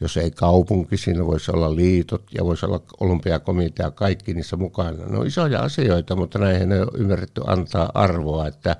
jos 0.00 0.16
ei 0.16 0.30
kaupunki, 0.30 0.96
siinä 0.96 1.26
voisi 1.26 1.50
olla 1.50 1.76
liitot 1.76 2.22
ja 2.34 2.44
voisi 2.44 2.66
olla 2.66 2.80
olympiakomitea, 3.00 3.90
kaikki 3.90 4.34
niissä 4.34 4.56
mukana. 4.56 5.06
Ne 5.06 5.18
on 5.18 5.26
isoja 5.26 5.60
asioita, 5.60 6.16
mutta 6.16 6.38
näihin 6.38 6.72
ei 6.72 6.80
ole 6.80 6.90
ymmärretty 6.94 7.42
antaa 7.46 7.90
arvoa, 7.94 8.46
että 8.46 8.76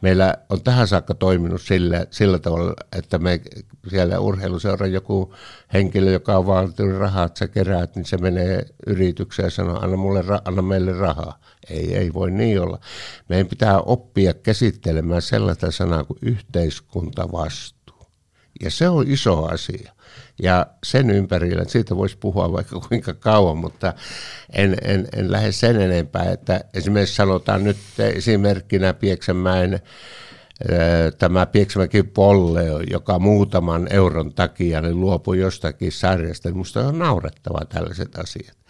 meillä 0.00 0.34
on 0.48 0.62
tähän 0.62 0.88
saakka 0.88 1.14
toiminut 1.14 1.62
sillä, 1.62 2.06
sillä 2.10 2.38
tavalla, 2.38 2.74
että 2.98 3.18
me 3.18 3.40
siellä 3.90 4.18
urheiluseura 4.18 4.86
joku 4.86 5.34
henkilö, 5.72 6.10
joka 6.10 6.38
on 6.38 6.46
vaatinut 6.46 6.98
rahaa, 6.98 7.24
että 7.24 7.38
sä 7.38 7.48
keräät, 7.48 7.96
niin 7.96 8.04
se 8.04 8.16
menee 8.16 8.66
yritykseen 8.86 9.46
ja 9.46 9.50
sanoo, 9.50 9.78
anna, 9.82 9.96
mulle, 9.96 10.24
anna 10.44 10.62
meille 10.62 10.92
rahaa. 10.92 11.38
Ei, 11.70 11.96
ei 11.96 12.12
voi 12.12 12.30
niin 12.30 12.60
olla. 12.60 12.78
Meidän 13.28 13.46
pitää 13.46 13.80
oppia 13.80 14.34
käsittelemään 14.34 15.22
sellaista 15.22 15.70
sanaa 15.70 16.04
kuin 16.04 16.18
yhteiskuntavastuu. 16.22 18.06
Ja 18.62 18.70
se 18.70 18.88
on 18.88 19.04
iso 19.08 19.44
asia. 19.44 19.92
Ja 20.42 20.66
sen 20.84 21.10
ympärillä, 21.10 21.64
siitä 21.66 21.96
voisi 21.96 22.16
puhua 22.16 22.52
vaikka 22.52 22.80
kuinka 22.88 23.14
kauan, 23.14 23.56
mutta 23.56 23.94
en, 24.52 24.76
en, 24.82 25.08
en 25.16 25.32
lähde 25.32 25.52
sen 25.52 25.80
enempää, 25.80 26.30
että 26.30 26.64
esimerkiksi 26.74 27.14
sanotaan 27.14 27.64
nyt 27.64 27.76
esimerkkinä 27.98 28.94
Pieksämäen 28.94 29.80
tämä 31.18 31.46
Pieksämäki 31.46 32.02
Polle, 32.02 32.64
joka 32.90 33.18
muutaman 33.18 33.86
euron 33.90 34.34
takia 34.34 34.80
niin 34.80 35.00
luopui 35.00 35.38
jostakin 35.38 35.92
sarjasta, 35.92 36.48
niin 36.48 36.56
minusta 36.56 36.88
on 36.88 36.98
naurettava 36.98 37.64
tällaiset 37.64 38.18
asiat 38.18 38.61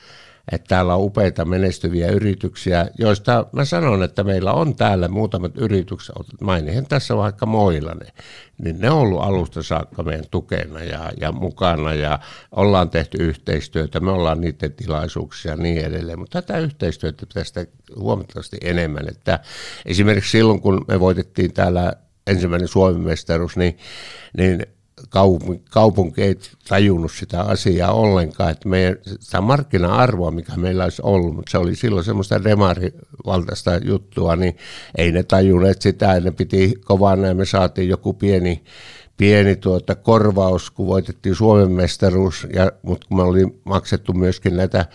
että 0.52 0.68
täällä 0.68 0.94
on 0.94 1.04
upeita 1.04 1.44
menestyviä 1.44 2.08
yrityksiä, 2.08 2.86
joista 2.98 3.46
mä 3.52 3.64
sanon, 3.64 4.02
että 4.02 4.24
meillä 4.24 4.52
on 4.52 4.76
täällä 4.76 5.08
muutamat 5.08 5.52
yritykset, 5.58 6.16
mainihin 6.40 6.86
tässä 6.86 7.16
vaikka 7.16 7.46
Moilanen, 7.46 8.12
niin 8.58 8.80
ne 8.80 8.90
on 8.90 8.98
ollut 8.98 9.22
alusta 9.22 9.62
saakka 9.62 10.02
meidän 10.02 10.24
tukena 10.30 10.82
ja, 10.84 11.12
ja 11.20 11.32
mukana 11.32 11.94
ja 11.94 12.18
ollaan 12.52 12.90
tehty 12.90 13.18
yhteistyötä, 13.18 14.00
me 14.00 14.10
ollaan 14.10 14.40
niiden 14.40 14.72
tilaisuuksia 14.72 15.50
ja 15.50 15.56
niin 15.56 15.84
edelleen, 15.84 16.18
mutta 16.18 16.42
tätä 16.42 16.58
yhteistyötä 16.58 17.26
pitäisi 17.26 17.70
huomattavasti 17.96 18.56
enemmän, 18.60 19.08
että 19.08 19.38
esimerkiksi 19.86 20.30
silloin 20.30 20.60
kun 20.60 20.84
me 20.88 21.00
voitettiin 21.00 21.52
täällä 21.52 21.92
ensimmäinen 22.26 22.68
Suomen 22.68 23.00
mestaruus, 23.00 23.56
niin, 23.56 23.78
niin 24.36 24.66
kaupunki, 25.08 25.64
kaupunki 25.70 26.22
ei 26.22 26.38
tajunnut 26.68 27.12
sitä 27.12 27.40
asiaa 27.40 27.92
ollenkaan, 27.92 28.50
että 28.50 28.68
meidän, 28.68 28.96
sitä 29.20 29.40
markkina-arvoa, 29.40 30.30
mikä 30.30 30.56
meillä 30.56 30.84
olisi 30.84 31.02
ollut, 31.04 31.34
mutta 31.34 31.50
se 31.50 31.58
oli 31.58 31.76
silloin 31.76 32.04
semmoista 32.04 32.44
demarivaltaista 32.44 33.76
juttua, 33.76 34.36
niin 34.36 34.56
ei 34.98 35.12
ne 35.12 35.22
tajunneet 35.22 35.82
sitä, 35.82 36.20
ne 36.20 36.30
piti 36.30 36.74
kovaa 36.84 37.16
näin, 37.16 37.36
me 37.36 37.44
saatiin 37.44 37.88
joku 37.88 38.12
pieni, 38.12 38.64
pieni 39.16 39.56
tuota 39.56 39.94
korvaus, 39.94 40.70
kun 40.70 40.86
voitettiin 40.86 41.34
Suomen 41.34 41.70
mestaruus, 41.70 42.46
ja, 42.54 42.72
mutta 42.82 43.06
kun 43.08 43.16
me 43.16 43.22
oli 43.22 43.60
maksettu 43.64 44.12
myöskin 44.12 44.56
näitä 44.56 44.86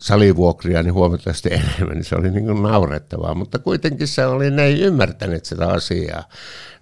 salivuokria 0.00 0.82
niin 0.82 0.94
huomattavasti 0.94 1.48
enemmän, 1.52 1.96
niin 1.96 2.04
se 2.04 2.16
oli 2.16 2.30
niin 2.30 2.44
kuin 2.44 2.62
naurettavaa, 2.62 3.34
mutta 3.34 3.58
kuitenkin 3.58 4.08
se 4.08 4.26
oli, 4.26 4.50
ne 4.50 4.64
ei 4.64 4.80
ymmärtäneet 4.80 5.44
sitä 5.44 5.68
asiaa. 5.68 6.24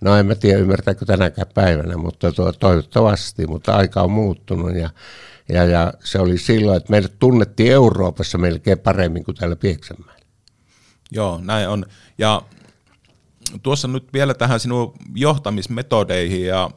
No 0.01 0.17
en 0.17 0.27
mä 0.27 0.35
tiedä 0.35 0.59
ymmärtääkö 0.59 1.05
tänäkään 1.05 1.47
päivänä, 1.55 1.97
mutta 1.97 2.33
tuo, 2.33 2.53
toivottavasti, 2.53 3.47
mutta 3.47 3.77
aika 3.77 4.03
on 4.03 4.11
muuttunut 4.11 4.75
ja, 4.75 4.91
ja, 5.49 5.65
ja 5.65 5.93
se 6.05 6.19
oli 6.19 6.39
silloin, 6.39 6.77
että 6.77 6.91
meidät 6.91 7.13
tunnettiin 7.19 7.73
Euroopassa 7.73 8.39
melkein 8.39 8.79
paremmin 8.79 9.25
kuin 9.25 9.37
täällä 9.37 9.57
Pieksämäellä. 9.57 10.23
Joo, 11.11 11.41
näin 11.43 11.69
on. 11.69 11.87
Ja 12.19 12.43
tuossa 13.63 13.89
nyt 13.89 14.13
vielä 14.13 14.35
tähän 14.35 14.61
sinun 14.61 14.95
johtamismetodeihin 15.15 16.47
ja 16.47 16.71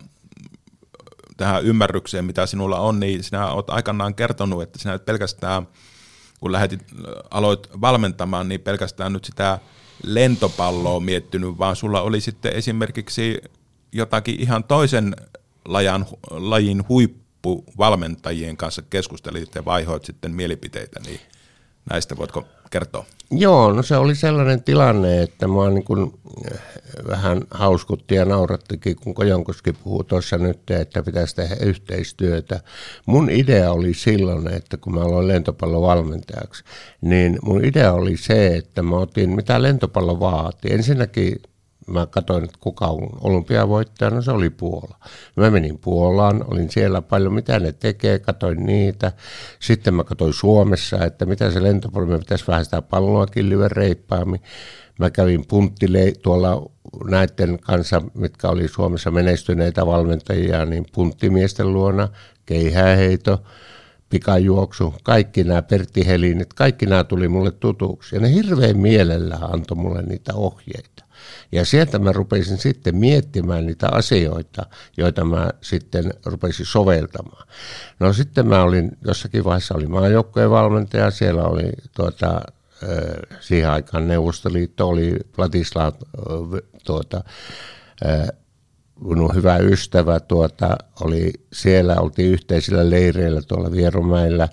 tähän 1.37 1.63
ymmärrykseen, 1.63 2.25
mitä 2.25 2.45
sinulla 2.45 2.79
on, 2.79 2.99
niin 2.99 3.23
sinä 3.23 3.47
olet 3.47 3.69
aikanaan 3.69 4.15
kertonut, 4.15 4.61
että 4.61 4.79
sinä 4.79 4.93
et 4.93 5.05
pelkästään– 5.05 5.67
kun 6.39 6.51
lähetit, 6.51 6.83
aloit 7.31 7.67
valmentamaan, 7.81 8.49
niin 8.49 8.61
pelkästään 8.61 9.13
nyt 9.13 9.25
sitä 9.25 9.59
lentopalloa 10.03 10.99
miettinyt, 10.99 11.57
vaan 11.57 11.75
sulla 11.75 12.01
oli 12.01 12.21
sitten 12.21 12.53
esimerkiksi 12.53 13.41
jotakin 13.91 14.39
ihan 14.39 14.63
toisen 14.63 15.15
lajan, 15.65 16.05
lajin 16.31 16.87
huippuvalmentajien 16.89 18.57
kanssa 18.57 18.81
keskustelit 18.81 19.55
ja 19.55 19.65
vaihoit 19.65 20.05
sitten 20.05 20.31
mielipiteitä, 20.31 20.99
niin 21.05 21.19
näistä 21.89 22.17
voitko 22.17 22.47
kertoa? 22.75 23.05
Joo, 23.32 23.74
no 23.74 23.84
se 23.84 23.98
oli 23.98 24.15
sellainen 24.15 24.63
tilanne, 24.63 25.22
että 25.22 25.48
mä 25.48 25.70
niin 25.70 25.84
kuin 25.84 26.13
eh, 26.51 26.60
vähän 27.08 27.41
hauskutti 27.51 28.15
ja 28.15 28.25
naurattikin, 28.25 28.96
kun 28.96 29.13
Kojonkoski 29.13 29.74
puhuu 29.74 30.03
tuossa 30.03 30.38
nyt, 30.38 30.72
että 30.72 31.03
pitäisi 31.03 31.36
tehdä 31.36 31.55
yhteistyötä. 31.62 32.60
Mun 33.05 33.29
idea 33.29 33.72
oli 33.72 33.94
silloin, 33.94 34.48
että 34.48 34.77
kun 34.77 34.94
mä 34.94 35.01
aloin 35.01 35.27
lentopallovalmentajaksi, 35.27 36.63
niin 37.01 37.39
mun 37.41 37.65
idea 37.65 37.94
oli 37.94 38.17
se, 38.17 38.48
että 38.48 38.82
mä 38.82 38.96
otin, 38.96 39.29
mitä 39.29 39.62
lentopallo 39.62 40.20
vaati. 40.20 40.74
Ensinnäkin 40.74 41.41
mä 41.87 42.05
katsoin, 42.05 42.43
että 42.43 42.57
kuka 42.59 42.85
on 42.85 43.09
olympiavoittajana, 43.21 44.15
no 44.15 44.21
se 44.21 44.31
oli 44.31 44.49
Puola. 44.49 44.97
Mä 45.35 45.49
menin 45.49 45.77
Puolaan, 45.77 46.45
olin 46.51 46.69
siellä 46.69 47.01
paljon, 47.01 47.33
mitä 47.33 47.59
ne 47.59 47.71
tekee, 47.71 48.19
katsoin 48.19 48.65
niitä. 48.65 49.11
Sitten 49.59 49.93
mä 49.93 50.03
katsoin 50.03 50.33
Suomessa, 50.33 51.05
että 51.05 51.25
mitä 51.25 51.51
se 51.51 51.63
lentopallo, 51.63 52.07
me 52.07 52.19
pitäisi 52.19 52.47
vähän 52.47 52.65
sitä 52.65 52.81
palloakin 52.81 53.49
lyödä 53.49 53.69
reippaammin. 53.71 54.41
Mä 54.99 55.09
kävin 55.09 55.45
punttile 55.47 56.13
tuolla 56.21 56.69
näiden 57.09 57.59
kanssa, 57.59 58.01
mitkä 58.13 58.49
oli 58.49 58.67
Suomessa 58.67 59.11
menestyneitä 59.11 59.85
valmentajia, 59.85 60.65
niin 60.65 60.85
punttimiesten 60.93 61.73
luona, 61.73 62.09
keihääheito, 62.45 63.43
pikajuoksu, 64.09 64.93
kaikki 65.03 65.43
nämä 65.43 65.61
Pertti 65.61 66.07
Helinit, 66.07 66.53
kaikki 66.53 66.85
nämä 66.85 67.03
tuli 67.03 67.27
mulle 67.27 67.51
tutuksi. 67.51 68.15
Ja 68.15 68.21
ne 68.21 68.33
hirveän 68.33 68.77
mielellä 68.77 69.39
antoi 69.41 69.77
mulle 69.77 70.01
niitä 70.01 70.33
ohjeita. 70.33 71.04
Ja 71.51 71.65
sieltä 71.65 72.00
mä 72.00 72.12
rupesin 72.12 72.58
sitten 72.58 72.96
miettimään 72.96 73.65
niitä 73.65 73.89
asioita, 73.91 74.65
joita 74.98 75.25
mä 75.25 75.50
sitten 75.62 76.13
rupesin 76.25 76.65
soveltamaan. 76.65 77.48
No 78.00 78.13
sitten 78.13 78.48
mä 78.48 78.63
olin, 78.63 78.98
jossakin 79.08 79.44
vaiheessa 79.44 79.75
oli 79.75 79.88
maajoukkojen 79.88 80.50
valmentaja, 80.50 81.12
siellä 81.12 81.44
oli 81.44 81.70
tuota, 81.96 82.41
siihen 83.39 83.70
aikaan 83.70 84.08
Neuvostoliitto 84.08 84.88
oli 84.88 85.15
Platislav 85.36 85.94
tuota, 86.86 87.24
minun 89.01 89.36
hyvä 89.36 89.58
ystävä 89.58 90.20
tuota, 90.20 90.77
oli 91.01 91.34
siellä, 91.53 91.96
oltiin 91.96 92.32
yhteisillä 92.32 92.89
leireillä 92.89 93.41
tuolla 93.41 93.72
Vierumäillä, 93.72 94.50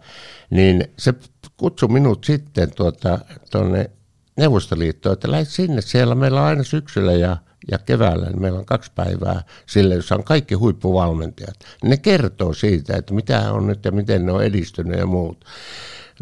niin 0.50 0.85
se 0.99 1.14
kutsui 1.57 1.88
minut 1.88 2.25
sitten 2.25 2.75
tuota, 2.75 3.19
tuonne 3.50 3.91
Neuvostoliittoon, 4.36 5.12
että 5.12 5.30
lähdet 5.30 5.48
sinne, 5.48 5.80
siellä 5.80 6.14
meillä 6.14 6.40
on 6.40 6.46
aina 6.46 6.62
syksyllä 6.62 7.12
ja, 7.12 7.36
ja 7.70 7.78
keväällä, 7.78 8.26
niin 8.26 8.40
meillä 8.40 8.58
on 8.58 8.64
kaksi 8.64 8.92
päivää 8.94 9.42
sille, 9.66 9.94
jossa 9.94 10.14
on 10.14 10.24
kaikki 10.24 10.54
huippuvalmentajat. 10.54 11.56
Ne 11.84 11.96
kertoo 11.96 12.54
siitä, 12.54 12.96
että 12.96 13.14
mitä 13.14 13.52
on 13.52 13.66
nyt 13.66 13.84
ja 13.84 13.92
miten 13.92 14.26
ne 14.26 14.32
on 14.32 14.44
edistynyt 14.44 14.98
ja 14.98 15.06
muut. 15.06 15.44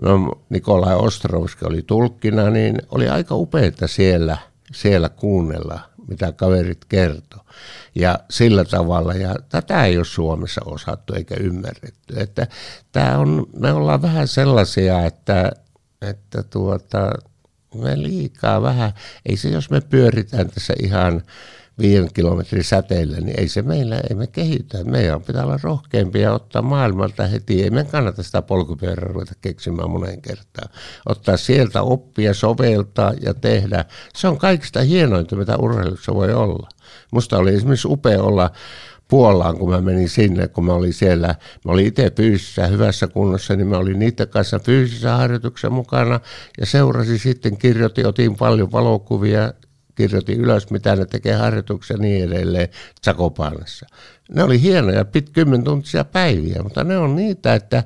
No, 0.02 0.32
Nikolai 0.48 0.96
Ostrovski 0.96 1.64
oli 1.64 1.82
tulkkina, 1.82 2.50
niin 2.50 2.76
oli 2.90 3.08
aika 3.08 3.34
upeita 3.34 3.88
siellä, 3.88 4.38
siellä 4.72 5.08
kuunnella, 5.08 5.80
mitä 6.08 6.32
kaverit 6.32 6.84
kertoo. 6.84 7.40
Ja 7.94 8.18
sillä 8.30 8.64
tavalla, 8.64 9.14
ja 9.14 9.34
tätä 9.48 9.84
ei 9.84 9.96
ole 9.96 10.04
Suomessa 10.04 10.60
osattu 10.64 11.14
eikä 11.14 11.34
ymmärretty. 11.40 12.14
Että 12.16 12.46
tämä 12.92 13.18
on, 13.18 13.46
me 13.58 13.72
ollaan 13.72 14.02
vähän 14.02 14.28
sellaisia, 14.28 15.06
että, 15.06 15.52
että 16.02 16.42
tuota, 16.42 17.10
me 17.74 18.02
liikaa 18.02 18.62
vähän, 18.62 18.92
ei 19.26 19.36
se 19.36 19.48
jos 19.48 19.70
me 19.70 19.80
pyöritään 19.80 20.50
tässä 20.50 20.74
ihan 20.82 21.22
viiden 21.80 22.08
kilometrin 22.14 22.64
säteellä, 22.64 23.16
niin 23.16 23.40
ei 23.40 23.48
se 23.48 23.62
meillä, 23.62 24.00
ei 24.10 24.16
me 24.16 24.26
kehitä. 24.26 24.84
Meidän 24.84 25.22
pitää 25.22 25.44
olla 25.44 25.58
rohkeampia 25.62 26.22
ja 26.22 26.32
ottaa 26.32 26.62
maailmalta 26.62 27.26
heti. 27.26 27.62
Ei 27.62 27.70
me 27.70 27.84
kannata 27.84 28.22
sitä 28.22 28.42
polkupyörää 28.42 29.08
ruveta 29.08 29.34
keksimään 29.40 29.90
moneen 29.90 30.22
kertaan. 30.22 30.68
Ottaa 31.06 31.36
sieltä 31.36 31.82
oppia, 31.82 32.34
soveltaa 32.34 33.12
ja 33.20 33.34
tehdä. 33.34 33.84
Se 34.14 34.28
on 34.28 34.38
kaikista 34.38 34.80
hienointa, 34.80 35.36
mitä 35.36 35.56
urheilussa 35.56 36.14
voi 36.14 36.34
olla. 36.34 36.68
Musta 37.12 37.38
oli 37.38 37.54
esimerkiksi 37.54 37.88
upea 37.88 38.22
olla 38.22 38.50
Puolaan, 39.10 39.58
kun 39.58 39.70
mä 39.70 39.80
menin 39.80 40.08
sinne, 40.08 40.48
kun 40.48 40.64
mä 40.64 40.72
olin 40.72 40.92
siellä, 40.92 41.34
mä 41.64 41.72
olin 41.72 41.86
itse 41.86 42.12
fyysisessä 42.16 42.66
hyvässä 42.66 43.06
kunnossa, 43.06 43.56
niin 43.56 43.66
mä 43.66 43.76
olin 43.76 43.98
niiden 43.98 44.28
kanssa 44.28 44.58
fyysisessä 44.58 45.16
harjoituksessa 45.16 45.70
mukana 45.70 46.20
ja 46.60 46.66
seurasin 46.66 47.18
sitten, 47.18 47.56
kirjoitin, 47.56 48.06
otin 48.06 48.36
paljon 48.36 48.72
valokuvia, 48.72 49.52
kirjoitin 49.94 50.40
ylös, 50.40 50.70
mitä 50.70 50.96
ne 50.96 51.06
tekee 51.06 51.34
harjoituksia 51.34 51.96
ja 51.96 52.02
niin 52.02 52.24
edelleen 52.24 52.68
Zakopanassa. 53.04 53.86
Ne 54.34 54.42
oli 54.42 54.60
hienoja, 54.60 55.04
pit 55.04 55.30
kymmentuntisia 55.30 56.04
päiviä, 56.04 56.62
mutta 56.62 56.84
ne 56.84 56.98
on 56.98 57.16
niitä, 57.16 57.54
että 57.54 57.84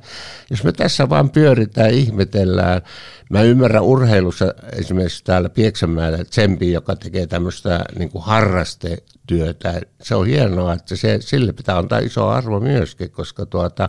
jos 0.50 0.64
me 0.64 0.72
tässä 0.72 1.08
vaan 1.08 1.30
pyöritään, 1.30 1.90
ihmetellään. 1.90 2.82
Mä 3.30 3.42
ymmärrän 3.42 3.82
urheilussa 3.82 4.54
esimerkiksi 4.72 5.24
täällä 5.24 5.48
Pieksämäellä 5.48 6.24
Tsempi, 6.24 6.72
joka 6.72 6.96
tekee 6.96 7.26
tämmöistä 7.26 7.84
niin 7.98 8.10
harraste 8.18 8.98
työtä. 9.26 9.80
Se 10.02 10.14
on 10.14 10.26
hienoa, 10.26 10.72
että 10.72 10.96
se, 10.96 11.16
sille 11.20 11.52
pitää 11.52 11.78
antaa 11.78 11.98
iso 11.98 12.28
arvo 12.28 12.60
myöskin, 12.60 13.10
koska 13.10 13.46
tuota, 13.46 13.88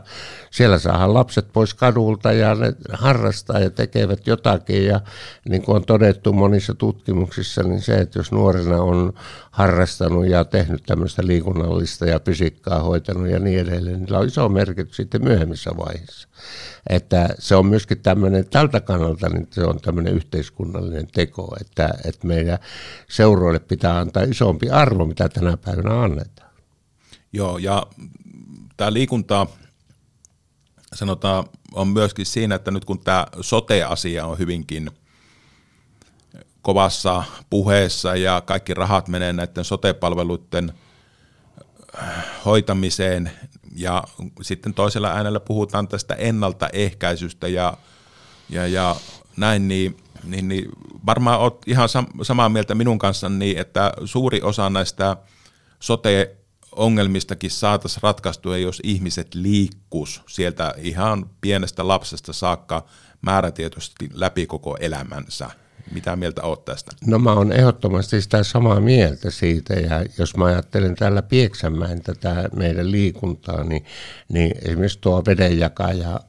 siellä 0.52 0.80
saadaan 0.80 1.14
lapset 1.14 1.48
pois 1.54 1.74
kadulta 1.74 2.32
ja 2.32 2.56
ne 2.56 2.74
harrastaa 2.94 3.60
ja 3.60 3.70
tekevät 3.70 4.28
jotakin. 4.28 4.86
Ja 4.86 5.02
niin 5.50 5.62
kuin 5.62 5.76
on 5.76 5.86
todettu 5.86 6.34
monissa 6.34 6.74
tutkimuksissa, 6.74 7.64
niin 7.64 7.82
se, 7.82 7.96
että 7.96 8.20
jos 8.20 8.32
nuorena 8.32 8.82
on 8.82 9.14
harrastanut 9.52 10.28
ja 10.28 10.46
tehnyt 10.46 10.84
tämmöistä 10.86 11.22
liikunnallista 11.26 12.06
ja 12.06 12.20
fysiikkaa 12.20 12.80
hoitanut 12.80 13.28
ja 13.28 13.40
niin 13.40 13.60
edelleen, 13.60 14.00
niin 14.00 14.16
on 14.16 14.28
iso 14.28 14.50
merkitys 14.50 14.96
sitten 14.96 15.24
myöhemmissä 15.24 15.72
vaiheissa. 15.78 16.28
Että 16.90 17.30
se 17.40 17.56
on 17.56 17.66
myöskin 17.66 18.02
tämmöinen, 18.02 18.50
tältä 18.50 18.82
kannalta 18.82 19.30
niin 19.30 19.48
se 19.52 19.64
on 19.64 19.80
tämmöinen 19.82 20.14
yhteiskunnallinen 20.14 21.08
teko, 21.08 21.56
että, 21.62 21.90
että 22.06 22.28
meidän 22.28 22.58
seuroille 23.10 23.60
pitää 23.60 23.98
antaa 23.98 24.24
isompi 24.24 24.70
arvo, 24.70 25.06
mitä 25.06 25.30
tänä 25.30 25.58
päivänä 25.58 26.02
annetaan. 26.02 26.52
Joo, 27.34 27.58
ja 27.58 27.84
tämä 28.78 28.94
liikunta 28.94 29.48
sanotaan 30.94 31.46
on 31.74 31.88
myöskin 31.88 32.26
siinä, 32.26 32.56
että 32.56 32.72
nyt 32.72 32.86
kun 32.86 33.00
tämä 33.00 33.26
sote-asia 33.42 34.26
on 34.26 34.38
hyvinkin 34.38 34.92
kovassa 36.62 37.24
puheessa 37.50 38.16
ja 38.16 38.42
kaikki 38.46 38.74
rahat 38.74 39.08
menee 39.08 39.34
näiden 39.34 39.66
sote-palveluiden 39.66 40.74
hoitamiseen, 42.46 43.32
ja 43.76 44.04
sitten 44.42 44.74
toisella 44.74 45.08
äänellä 45.10 45.40
puhutaan 45.40 45.88
tästä 45.88 46.14
ennaltaehkäisystä 46.14 47.48
ja, 47.48 47.78
ja, 48.50 48.68
ja 48.68 48.96
näin, 49.38 49.68
niin, 49.68 49.98
niin, 50.24 50.48
niin 50.48 50.70
varmaan 51.06 51.40
olet 51.40 51.68
ihan 51.68 51.90
sam- 51.90 52.24
samaa 52.24 52.50
mieltä 52.50 52.76
minun 52.76 53.00
kanssa, 53.00 53.30
niin 53.30 53.58
että 53.58 53.94
suuri 54.06 54.42
osa 54.42 54.70
näistä 54.70 55.18
sote 55.80 56.36
ongelmistakin 56.72 57.52
saataisiin 57.52 58.04
ratkaistua, 58.04 58.58
jos 58.58 58.82
ihmiset 58.84 59.36
liikkus 59.36 60.22
sieltä 60.28 60.74
ihan 60.78 61.30
pienestä 61.42 61.88
lapsesta 61.88 62.34
saakka 62.34 62.86
määrätietoisesti 63.22 64.10
läpi 64.14 64.46
koko 64.46 64.78
elämänsä. 64.80 65.50
Mitä 65.92 66.16
mieltä 66.16 66.44
olet 66.44 66.66
tästä? 66.66 66.92
No 67.08 67.20
mä 67.20 67.34
oon 67.34 67.52
ehdottomasti 67.52 68.22
sitä 68.22 68.44
samaa 68.44 68.80
mieltä 68.80 69.32
siitä 69.32 69.74
ja 69.74 70.06
jos 70.18 70.38
mä 70.38 70.46
ajattelen 70.46 70.96
täällä 70.96 71.22
Pieksämäen 71.22 72.02
tätä 72.02 72.50
meidän 72.56 72.92
liikuntaa, 72.92 73.64
niin, 73.64 73.86
niin 74.30 74.52
esimerkiksi 74.62 75.00
tuo 75.02 75.24
vedenjakaja 75.26 76.20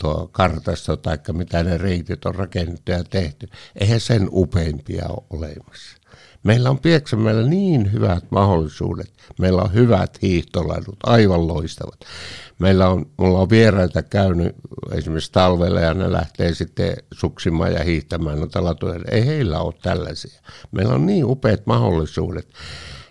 tuo 0.00 0.28
kartasto 0.32 0.96
tai 0.96 1.18
mitä 1.32 1.62
ne 1.62 1.78
reitit 1.78 2.24
on 2.24 2.34
rakennettu 2.34 2.92
ja 2.92 3.04
tehty, 3.04 3.48
eihän 3.80 4.00
sen 4.00 4.28
upeimpia 4.32 5.06
ole 5.08 5.24
olemassa. 5.30 5.97
Meillä 6.42 6.70
on 6.70 6.78
Pieksämäellä 6.78 7.42
niin 7.42 7.92
hyvät 7.92 8.24
mahdollisuudet. 8.30 9.12
Meillä 9.38 9.62
on 9.62 9.74
hyvät 9.74 10.18
hiihtoladut, 10.22 10.96
aivan 11.06 11.48
loistavat. 11.48 12.00
Meillä 12.58 12.88
on, 12.88 13.06
mulla 13.16 13.38
on 13.38 13.50
vieraita 13.50 14.02
käynyt 14.02 14.56
esimerkiksi 14.92 15.32
talvella 15.32 15.80
ja 15.80 15.94
ne 15.94 16.12
lähtee 16.12 16.54
sitten 16.54 16.96
suksimaan 17.12 17.72
ja 17.72 17.84
hiihtämään 17.84 18.38
noita 18.38 18.64
latuja. 18.64 19.00
Ei 19.10 19.26
heillä 19.26 19.60
ole 19.60 19.74
tällaisia. 19.82 20.40
Meillä 20.72 20.94
on 20.94 21.06
niin 21.06 21.24
upeat 21.24 21.66
mahdollisuudet 21.66 22.48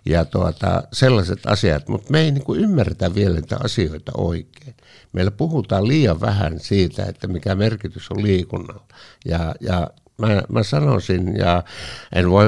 ja 0.06 0.26
tuota, 0.26 0.84
sellaiset 0.94 1.40
asiat, 1.46 1.88
mutta 1.88 2.12
me 2.12 2.22
ei 2.22 2.32
niin 2.32 2.44
kuin 2.44 2.60
ymmärretä 2.60 3.16
vielä 3.16 3.36
niitä 3.36 3.58
asioita 3.63 4.12
oikein. 4.18 4.76
Meillä 5.13 5.32
puhutaan 5.32 5.88
liian 5.88 6.22
vähän 6.22 6.60
siitä, 6.60 7.06
että 7.06 7.28
mikä 7.28 7.56
merkitys 7.56 8.12
on 8.12 8.24
liikunnalla. 8.24 8.88
Ja, 9.26 9.56
ja 9.62 9.90
mä, 10.18 10.42
mä 10.50 10.63
sanoisin, 10.63 11.38
ja 11.38 11.63
en 12.16 12.30
voi 12.30 12.46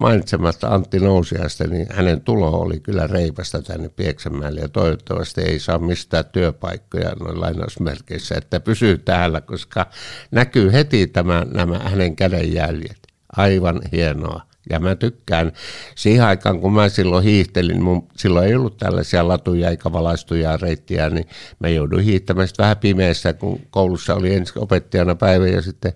mainitsematta 0.00 0.68
Antti 0.68 0.98
Nousiaista, 0.98 1.66
niin 1.66 1.86
hänen 1.90 2.20
tulo 2.20 2.60
oli 2.60 2.80
kyllä 2.80 3.06
reipasta 3.06 3.62
tänne 3.62 3.88
Pieksämäelle 3.88 4.60
ja 4.60 4.68
toivottavasti 4.68 5.40
ei 5.40 5.58
saa 5.58 5.78
mistään 5.78 6.24
työpaikkoja 6.24 7.12
noin 7.20 7.40
lainausmerkeissä, 7.40 8.34
että 8.34 8.60
pysyy 8.60 8.98
täällä, 8.98 9.40
koska 9.40 9.86
näkyy 10.30 10.72
heti 10.72 11.06
tämä, 11.06 11.46
nämä 11.54 11.78
hänen 11.78 12.16
kädenjäljet. 12.16 12.98
Aivan 13.36 13.80
hienoa. 13.92 14.49
Ja 14.70 14.80
mä 14.80 14.94
tykkään, 14.94 15.52
siihen 15.94 16.24
aikaan 16.24 16.60
kun 16.60 16.72
mä 16.72 16.88
silloin 16.88 17.24
hiihtelin, 17.24 17.82
mun, 17.82 18.08
silloin 18.16 18.46
ei 18.46 18.54
ollut 18.54 18.76
tällaisia 18.76 19.28
latuja 19.28 19.70
eikä 19.70 19.92
valaistuja 19.92 20.56
reittiä, 20.56 21.10
niin 21.10 21.26
mä 21.58 21.68
jouduin 21.68 22.04
hiihtämään 22.04 22.48
vähän 22.58 22.76
pimeässä, 22.76 23.32
kun 23.32 23.60
koulussa 23.70 24.14
oli 24.14 24.34
ensin 24.34 24.62
opettajana 24.62 25.14
päivä 25.14 25.46
ja 25.46 25.62
sitten 25.62 25.92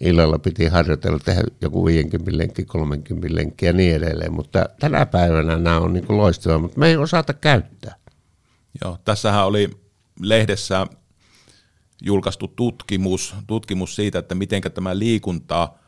illalla 0.00 0.38
piti 0.38 0.66
harjoitella 0.66 1.18
tehdä 1.18 1.42
joku 1.60 1.84
50 1.84 2.38
lenkki, 2.38 2.64
30 2.64 3.36
lenkki 3.36 3.66
ja 3.66 3.72
niin 3.72 3.94
edelleen. 3.94 4.32
Mutta 4.32 4.68
tänä 4.80 5.06
päivänä 5.06 5.56
nämä 5.56 5.80
on 5.80 5.92
niin 5.92 6.04
loistavia, 6.08 6.58
mutta 6.58 6.80
me 6.80 6.88
ei 6.88 6.96
osata 6.96 7.34
käyttää. 7.34 7.94
Joo, 8.84 8.98
tässähän 9.04 9.46
oli 9.46 9.70
lehdessä 10.20 10.86
julkaistu 12.02 12.48
tutkimus, 12.48 13.34
tutkimus 13.46 13.96
siitä, 13.96 14.18
että 14.18 14.34
miten 14.34 14.62
tämä 14.74 14.98
liikuntaa– 14.98 15.78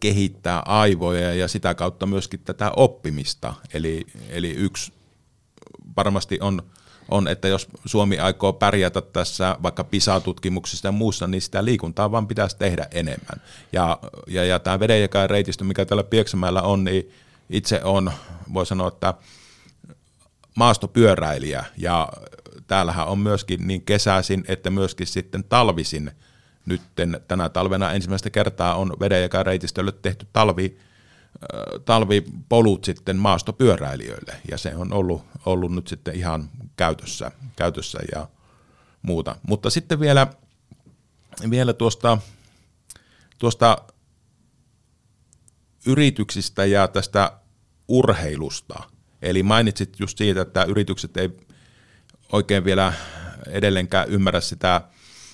kehittää 0.00 0.62
aivoja 0.64 1.34
ja 1.34 1.48
sitä 1.48 1.74
kautta 1.74 2.06
myöskin 2.06 2.40
tätä 2.40 2.72
oppimista. 2.76 3.54
Eli, 3.74 4.06
eli 4.28 4.50
yksi 4.50 4.92
varmasti 5.96 6.38
on, 6.40 6.62
on, 7.08 7.28
että 7.28 7.48
jos 7.48 7.68
Suomi 7.84 8.18
aikoo 8.18 8.52
pärjätä 8.52 9.00
tässä 9.00 9.56
vaikka 9.62 9.84
PISA-tutkimuksissa 9.84 10.88
ja 10.88 10.92
muussa, 10.92 11.26
niin 11.26 11.42
sitä 11.42 11.64
liikuntaa 11.64 12.10
vaan 12.10 12.28
pitäisi 12.28 12.56
tehdä 12.58 12.86
enemmän. 12.90 13.40
Ja, 13.72 13.98
ja, 14.26 14.44
ja 14.44 14.58
tämä 14.58 14.80
vedenjakajan 14.80 15.30
reitistö, 15.30 15.64
mikä 15.64 15.84
täällä 15.84 16.04
Pieksämäellä 16.04 16.62
on, 16.62 16.84
niin 16.84 17.10
itse 17.50 17.80
on, 17.84 18.12
voi 18.54 18.66
sanoa, 18.66 18.88
että 18.88 19.14
maastopyöräilijä 20.54 21.64
ja 21.76 22.08
täällähän 22.66 23.08
on 23.08 23.18
myöskin 23.18 23.66
niin 23.66 23.82
kesäisin 23.82 24.44
että 24.48 24.70
myöskin 24.70 25.06
sitten 25.06 25.44
talvisin– 25.44 26.10
nyt 26.66 26.82
tänä 27.28 27.48
talvena 27.48 27.92
ensimmäistä 27.92 28.30
kertaa 28.30 28.74
on 28.74 28.92
reitistölle 29.42 29.92
tehty 29.92 30.26
talvi, 30.32 30.78
talvipolut 31.84 32.84
sitten 32.84 33.16
maastopyöräilijöille, 33.16 34.36
ja 34.50 34.58
se 34.58 34.76
on 34.76 34.92
ollut, 34.92 35.24
ollut 35.46 35.72
nyt 35.74 35.88
sitten 35.88 36.14
ihan 36.14 36.50
käytössä, 36.76 37.30
käytössä 37.56 37.98
ja 38.14 38.28
muuta. 39.02 39.36
Mutta 39.48 39.70
sitten 39.70 40.00
vielä, 40.00 40.26
vielä 41.50 41.72
tuosta, 41.72 42.18
tuosta 43.38 43.78
yrityksistä 45.86 46.64
ja 46.64 46.88
tästä 46.88 47.32
urheilusta. 47.88 48.82
Eli 49.22 49.42
mainitsit 49.42 50.00
just 50.00 50.18
siitä, 50.18 50.40
että 50.40 50.64
yritykset 50.64 51.16
ei 51.16 51.30
oikein 52.32 52.64
vielä 52.64 52.92
edelleenkään 53.46 54.08
ymmärrä 54.08 54.40
sitä 54.40 54.80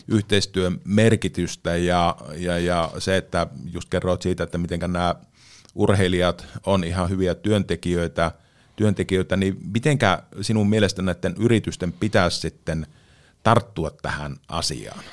yhteistyön 0.09 0.81
merkitystä 0.85 1.77
ja, 1.77 2.17
ja, 2.37 2.59
ja 2.59 2.91
se, 2.99 3.17
että 3.17 3.47
just 3.73 3.89
kerroit 3.89 4.23
siitä, 4.23 4.45
että 4.45 4.59
miten 4.59 4.81
nämä 4.81 5.15
urheilijat 5.75 6.47
on 6.67 6.85
ihan 6.85 7.11
hyviä 7.11 7.35
työntekijöitä, 7.35 8.33
työntekijöitä, 8.77 9.37
niin 9.37 9.59
mitenkä 9.73 10.23
sinun 10.41 10.69
mielestä 10.69 11.03
näiden 11.03 11.35
yritysten 11.39 11.93
pitäisi 11.93 12.41
sitten 12.41 12.87
tarttua 13.43 13.91
tähän 14.03 14.37
asiaan? 14.49 15.05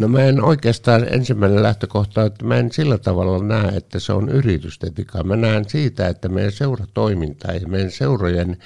No 0.00 0.08
mä 0.08 0.24
en 0.24 0.44
oikeastaan 0.44 1.06
ensimmäinen 1.14 1.62
lähtökohta, 1.62 2.24
että 2.24 2.44
mä 2.44 2.56
en 2.56 2.72
sillä 2.72 2.98
tavalla 2.98 3.44
näe, 3.44 3.76
että 3.76 3.98
se 3.98 4.12
on 4.12 4.28
yritysten 4.28 4.92
vika. 4.96 5.24
Mä 5.24 5.36
näen 5.36 5.68
siitä, 5.68 6.08
että 6.08 6.28
meidän 6.28 6.52
seuratoiminta 6.52 7.52
ja 7.52 7.68
meidän 7.68 7.90
seurojen, 7.90 8.56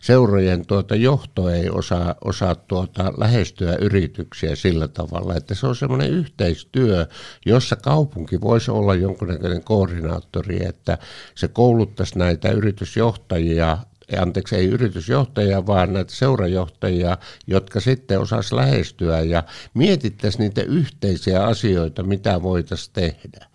seurojen 0.00 0.66
tuota 0.66 0.96
johto 0.96 1.50
ei 1.50 1.70
osaa, 1.70 2.14
osaa 2.24 2.54
tuota 2.54 3.12
lähestyä 3.16 3.76
yrityksiä 3.80 4.56
sillä 4.56 4.88
tavalla, 4.88 5.36
että 5.36 5.54
se 5.54 5.66
on 5.66 5.76
semmoinen 5.76 6.10
yhteistyö, 6.10 7.06
jossa 7.46 7.76
kaupunki 7.76 8.40
voisi 8.40 8.70
olla 8.70 8.94
jonkunnäköinen 8.94 9.64
koordinaattori, 9.64 10.66
että 10.66 10.98
se 11.34 11.48
kouluttaisi 11.48 12.18
näitä 12.18 12.50
yritysjohtajia 12.50 13.78
anteeksi, 14.18 14.56
ei 14.56 14.66
yritysjohtajia, 14.66 15.66
vaan 15.66 15.92
näitä 15.92 16.12
seurajohtajia, 16.14 17.18
jotka 17.46 17.80
sitten 17.80 18.20
osas 18.20 18.52
lähestyä 18.52 19.20
ja 19.20 19.42
mietittäisiin 19.74 20.40
niitä 20.40 20.62
yhteisiä 20.62 21.44
asioita, 21.44 22.02
mitä 22.02 22.42
voitaisiin 22.42 22.92
tehdä. 22.92 23.46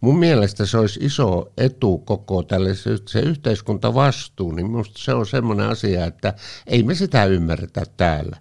Mun 0.00 0.18
mielestä 0.18 0.66
se 0.66 0.78
olisi 0.78 1.00
iso 1.02 1.52
etu 1.56 1.98
koko 1.98 2.42
tälle 2.42 2.74
se 3.08 3.20
yhteiskuntavastuu, 3.20 4.52
niin 4.52 4.66
minusta 4.66 4.98
se 4.98 5.14
on 5.14 5.26
semmoinen 5.26 5.66
asia, 5.66 6.06
että 6.06 6.34
ei 6.66 6.82
me 6.82 6.94
sitä 6.94 7.24
ymmärretä 7.24 7.82
täällä. 7.96 8.36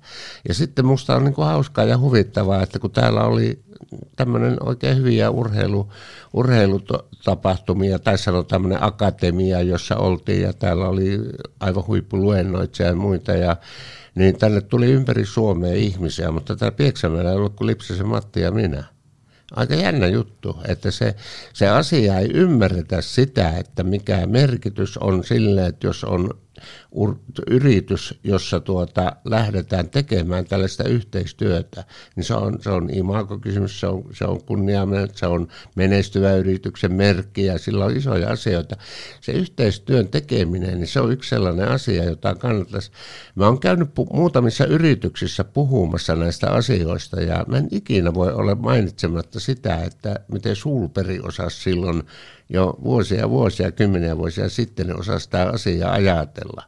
Ja 0.47 0.53
sitten 0.53 0.85
musta 0.85 1.15
on 1.15 1.23
niin 1.23 1.33
kuin 1.33 1.47
hauskaa 1.47 1.85
ja 1.85 1.97
huvittavaa, 1.97 2.63
että 2.63 2.79
kun 2.79 2.91
täällä 2.91 3.23
oli 3.23 3.63
tämmöinen 4.15 4.57
oikein 4.63 4.97
hyviä 4.97 5.29
urheilu, 5.29 5.91
urheilutapahtumia, 6.33 7.99
tai 7.99 8.17
sanotaan 8.17 8.47
tämmöinen 8.47 8.83
akatemia, 8.83 9.61
jossa 9.61 9.95
oltiin, 9.95 10.41
ja 10.41 10.53
täällä 10.53 10.87
oli 10.87 11.19
aivan 11.59 11.87
huippuluennoitsija 11.87 12.89
ja 12.89 12.95
muita, 12.95 13.31
ja 13.31 13.57
niin 14.15 14.37
tänne 14.37 14.61
tuli 14.61 14.91
ympäri 14.91 15.25
Suomea 15.25 15.73
ihmisiä, 15.73 16.31
mutta 16.31 16.55
täällä 16.55 16.75
Pieksämäellä 16.75 17.31
ei 17.31 17.37
ollut 17.37 17.55
kuin 17.55 17.67
Lipsisen 17.67 18.07
Matti 18.07 18.41
ja 18.41 18.51
minä. 18.51 18.83
Aika 19.55 19.75
jännä 19.75 20.07
juttu, 20.07 20.57
että 20.67 20.91
se, 20.91 21.15
se 21.53 21.67
asia 21.67 22.19
ei 22.19 22.29
ymmärretä 22.33 23.01
sitä, 23.01 23.49
että 23.49 23.83
mikä 23.83 24.27
merkitys 24.27 24.97
on 24.97 25.23
sille, 25.23 25.65
että 25.65 25.87
jos 25.87 26.03
on 26.03 26.29
yritys, 27.49 28.19
jossa 28.23 28.59
tuota, 28.59 29.15
lähdetään 29.25 29.89
tekemään 29.89 30.45
tällaista 30.45 30.83
yhteistyötä, 30.83 31.83
niin 32.15 32.23
se 32.23 32.33
on, 32.33 32.57
se 32.61 32.69
on 32.69 32.89
imago-kysymys, 32.89 33.79
se 33.79 33.87
on, 33.87 34.03
se 34.13 34.25
on 34.25 34.43
kunnia, 34.43 34.87
se 35.15 35.27
on 35.27 35.47
menestyvä 35.75 36.33
yrityksen 36.33 36.93
merkki 36.93 37.45
ja 37.45 37.59
sillä 37.59 37.85
on 37.85 37.97
isoja 37.97 38.29
asioita. 38.29 38.75
Se 39.21 39.31
yhteistyön 39.31 40.07
tekeminen, 40.07 40.77
niin 40.77 40.87
se 40.87 40.99
on 40.99 41.11
yksi 41.11 41.29
sellainen 41.29 41.67
asia, 41.67 42.03
jota 42.03 42.35
kannattaisi. 42.35 42.91
Mä 43.35 43.45
oon 43.45 43.59
käynyt 43.59 43.89
pu- 43.89 44.15
muutamissa 44.15 44.65
yrityksissä 44.65 45.43
puhumassa 45.43 46.15
näistä 46.15 46.51
asioista 46.51 47.21
ja 47.21 47.45
mä 47.47 47.57
en 47.57 47.67
ikinä 47.71 48.13
voi 48.13 48.33
olla 48.33 48.55
mainitsematta 48.55 49.39
sitä, 49.39 49.83
että 49.83 50.19
miten 50.31 50.55
Sulperi 50.55 51.19
osasi 51.19 51.61
silloin 51.61 52.03
jo 52.49 52.77
vuosia 52.83 53.29
vuosia, 53.29 53.71
kymmeniä 53.71 54.17
vuosia 54.17 54.49
sitten 54.49 54.87
ne 54.87 54.93
osasi 54.93 55.23
sitä 55.23 55.49
asiaa 55.49 55.91
ajatella. 55.91 56.63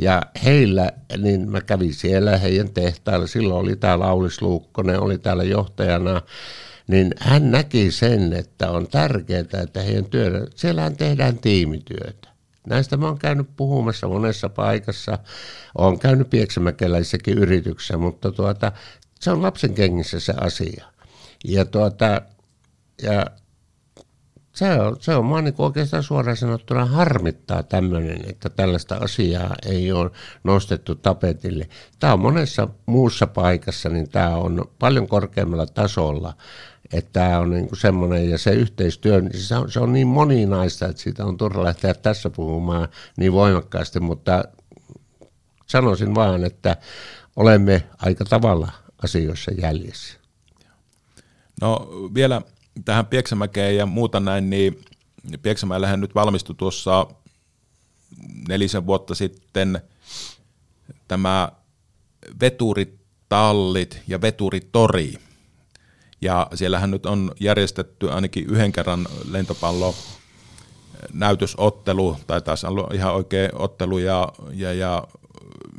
Ja 0.00 0.22
heillä, 0.44 0.92
niin 1.18 1.50
mä 1.50 1.60
kävin 1.60 1.94
siellä 1.94 2.38
heidän 2.38 2.70
tehtailla, 2.70 3.26
silloin 3.26 3.60
oli 3.60 3.76
täällä 3.76 4.04
Aulis 4.04 4.42
Luukkonen, 4.42 5.00
oli 5.00 5.18
täällä 5.18 5.44
johtajana, 5.44 6.22
niin 6.86 7.10
hän 7.18 7.50
näki 7.50 7.90
sen, 7.90 8.32
että 8.32 8.70
on 8.70 8.88
tärkeää, 8.88 9.44
että 9.62 9.82
heidän 9.82 10.04
työllä, 10.04 10.46
siellähän 10.54 10.96
tehdään 10.96 11.38
tiimityötä. 11.38 12.28
Näistä 12.66 12.96
mä 12.96 13.06
oon 13.06 13.18
käynyt 13.18 13.48
puhumassa 13.56 14.08
monessa 14.08 14.48
paikassa, 14.48 15.18
oon 15.78 15.98
käynyt 15.98 16.30
pieksämäkeläisissäkin 16.30 17.38
yrityksissä, 17.38 17.96
mutta 17.96 18.32
tuota, 18.32 18.72
se 19.20 19.30
on 19.30 19.42
lapsen 19.42 19.74
kengissä 19.74 20.20
se 20.20 20.34
asia. 20.40 20.84
Ja, 21.44 21.64
tuota, 21.64 22.22
ja 23.02 23.26
se 24.54 24.80
on, 24.80 24.96
se 25.00 25.14
on 25.14 25.30
vaan 25.30 25.44
niin 25.44 25.54
oikeastaan 25.58 26.02
suoraan 26.02 26.36
sanottuna 26.36 26.84
harmittaa 26.84 27.62
tämmöinen, 27.62 28.30
että 28.30 28.48
tällaista 28.48 28.96
asiaa 28.96 29.54
ei 29.66 29.92
ole 29.92 30.10
nostettu 30.44 30.94
tapetille. 30.94 31.68
Tämä 31.98 32.12
on 32.12 32.20
monessa 32.20 32.68
muussa 32.86 33.26
paikassa, 33.26 33.88
niin 33.88 34.10
tämä 34.10 34.36
on 34.36 34.64
paljon 34.78 35.06
korkeammalla 35.06 35.66
tasolla. 35.66 36.34
Että 36.92 37.10
tämä 37.12 37.38
on 37.38 37.50
niin 37.50 37.68
semmoinen, 37.76 38.30
ja 38.30 38.38
se 38.38 38.50
yhteistyö, 38.50 39.20
niin 39.20 39.40
se 39.40 39.56
on, 39.56 39.72
se 39.72 39.80
on 39.80 39.92
niin 39.92 40.06
moninaista, 40.06 40.86
että 40.86 41.02
siitä 41.02 41.24
on 41.24 41.36
turha 41.36 41.64
lähteä 41.64 41.94
tässä 41.94 42.30
puhumaan 42.30 42.88
niin 43.16 43.32
voimakkaasti, 43.32 44.00
mutta 44.00 44.44
sanoisin 45.66 46.14
vaan, 46.14 46.44
että 46.44 46.76
olemme 47.36 47.82
aika 47.98 48.24
tavalla 48.24 48.72
asioissa 49.04 49.50
jäljessä. 49.60 50.18
No 51.60 51.88
vielä 52.14 52.42
tähän 52.84 53.06
Pieksämäkeen 53.06 53.76
ja 53.76 53.86
muuta 53.86 54.20
näin, 54.20 54.50
niin 54.50 54.84
Pieksämäellähän 55.42 56.00
nyt 56.00 56.14
valmistui 56.14 56.54
tuossa 56.54 57.06
nelisen 58.48 58.86
vuotta 58.86 59.14
sitten 59.14 59.80
tämä 61.08 61.48
veturitallit 62.40 64.00
ja 64.08 64.20
veturitori. 64.20 65.14
Ja 66.20 66.46
siellähän 66.54 66.90
nyt 66.90 67.06
on 67.06 67.32
järjestetty 67.40 68.10
ainakin 68.10 68.46
yhden 68.46 68.72
kerran 68.72 69.06
lentopallo 69.30 69.94
näytösottelu, 71.12 72.16
tai 72.26 72.40
taas 72.40 72.64
on 72.64 72.94
ihan 72.94 73.14
oikea 73.14 73.48
ottelu, 73.52 73.98
ja, 73.98 74.28
ja, 74.52 74.72
ja 74.72 75.04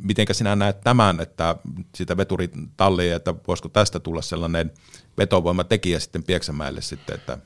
mitenkä 0.02 0.34
sinä 0.34 0.56
näet 0.56 0.80
tämän, 0.80 1.20
että 1.20 1.56
sitä 1.94 2.16
veturitallia, 2.16 3.16
että 3.16 3.34
voisiko 3.48 3.68
tästä 3.68 4.00
tulla 4.00 4.22
sellainen 4.22 4.70
vetovoimatekijä 5.18 6.00
sitten 6.00 6.22
Pieksämäelle 6.22 6.80
sitten, 6.80 7.14
että 7.14 7.38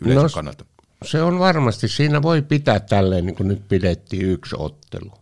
yleisön 0.00 0.22
no, 0.22 0.28
kannalta? 0.34 0.64
Se 1.04 1.22
on 1.22 1.38
varmasti, 1.38 1.88
siinä 1.88 2.22
voi 2.22 2.42
pitää 2.42 2.80
tälleen, 2.80 3.26
niin 3.26 3.36
kuin 3.36 3.48
nyt 3.48 3.68
pidettiin 3.68 4.26
yksi 4.26 4.56
ottelu. 4.58 5.12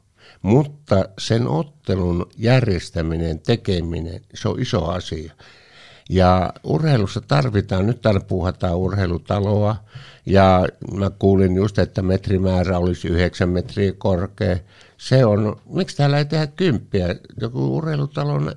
Mutta 0.43 1.05
sen 1.19 1.49
ottelun 1.49 2.31
järjestäminen, 2.39 3.41
tekeminen, 3.41 4.21
se 4.35 4.49
on 4.49 4.61
iso 4.61 4.85
asia. 4.85 5.33
Ja 6.11 6.53
urheilussa 6.65 7.21
tarvitaan, 7.21 7.87
nyt 7.87 8.03
täällä 8.03 8.21
puhutaan 8.21 8.77
urheilutaloa, 8.77 9.77
ja 10.27 10.67
mä 10.95 11.11
kuulin 11.11 11.57
just, 11.57 11.79
että 11.79 12.03
metrimäärä 12.03 12.79
olisi 12.79 13.09
9 13.09 13.49
metriä 13.49 13.93
korkea. 13.99 14.57
Se 14.99 15.25
on, 15.25 15.61
miksi 15.67 15.97
täällä 15.97 16.19
ei 16.19 16.25
tehdä 16.25 16.47
kymppiä? 16.47 17.17
Joku 17.41 17.77
urheilutalon 17.77 18.53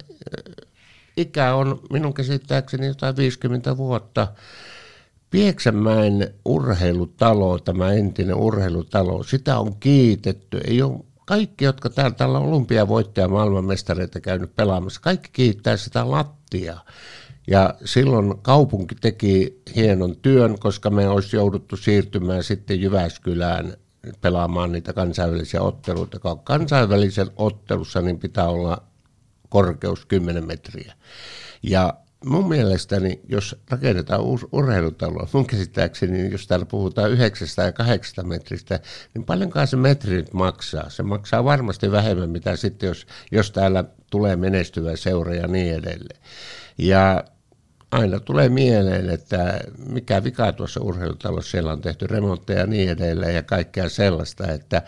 ikä 1.19 1.55
on 1.55 1.79
minun 1.93 2.13
käsittääkseni 2.13 2.87
jotain 2.87 3.17
50 3.17 3.77
vuotta. 3.77 4.27
Pieksämäen 5.29 6.33
urheilutalo, 6.45 7.59
tämä 7.59 7.93
entinen 7.93 8.35
urheilutalo, 8.35 9.23
sitä 9.23 9.59
on 9.59 9.75
kiitetty. 9.79 10.61
Ei 10.67 10.81
ole 10.81 10.99
kaikki, 11.25 11.65
jotka 11.65 11.89
täällä, 11.89 12.15
täällä 12.15 12.39
on 12.39 12.49
olympiavoittaja 12.49 13.27
maailmanmestareita 13.27 14.19
käynyt 14.19 14.55
pelaamassa, 14.55 15.01
kaikki 15.01 15.29
kiittää 15.33 15.77
sitä 15.77 16.11
lattia. 16.11 16.77
Ja 17.47 17.73
silloin 17.85 18.37
kaupunki 18.41 18.95
teki 18.95 19.61
hienon 19.75 20.15
työn, 20.15 20.59
koska 20.59 20.89
me 20.89 21.09
olisi 21.09 21.35
jouduttu 21.35 21.77
siirtymään 21.77 22.43
sitten 22.43 22.81
Jyväskylään 22.81 23.73
pelaamaan 24.21 24.71
niitä 24.71 24.93
kansainvälisiä 24.93 25.61
otteluita. 25.61 26.19
Kansainvälisen 26.43 27.27
ottelussa 27.35 28.01
niin 28.01 28.19
pitää 28.19 28.49
olla 28.49 28.88
korkeus 29.49 30.05
10 30.05 30.47
metriä. 30.47 30.93
Ja 31.63 31.93
mun 32.25 32.49
mielestäni, 32.49 33.21
jos 33.27 33.55
rakennetaan 33.69 34.21
uusi 34.21 34.45
urheilutalo, 34.51 35.29
mun 35.33 35.47
käsittääkseni, 35.47 36.31
jos 36.31 36.47
täällä 36.47 36.65
puhutaan 36.65 37.11
9 37.11 37.47
ja 37.65 37.71
8 37.71 38.27
metristä, 38.27 38.79
niin 39.13 39.25
paljonkaan 39.25 39.67
se 39.67 39.77
metri 39.77 40.15
nyt 40.15 40.33
maksaa. 40.33 40.89
Se 40.89 41.03
maksaa 41.03 41.43
varmasti 41.43 41.91
vähemmän, 41.91 42.29
mitä 42.29 42.55
sitten, 42.55 42.87
jos, 42.87 43.07
jos 43.31 43.51
täällä 43.51 43.83
tulee 44.11 44.35
menestyvä 44.35 44.95
seura 44.95 45.35
ja 45.35 45.47
niin 45.47 45.75
edelleen. 45.75 46.19
Ja 46.77 47.23
aina 47.91 48.19
tulee 48.19 48.49
mieleen, 48.49 49.09
että 49.09 49.59
mikä 49.89 50.23
vika 50.23 50.51
tuossa 50.51 50.81
urheilutalossa, 50.81 51.51
siellä 51.51 51.73
on 51.73 51.81
tehty 51.81 52.07
remontteja 52.07 52.59
ja 52.59 52.67
niin 52.67 52.89
edelleen 52.89 53.35
ja 53.35 53.43
kaikkea 53.43 53.89
sellaista, 53.89 54.51
että 54.51 54.81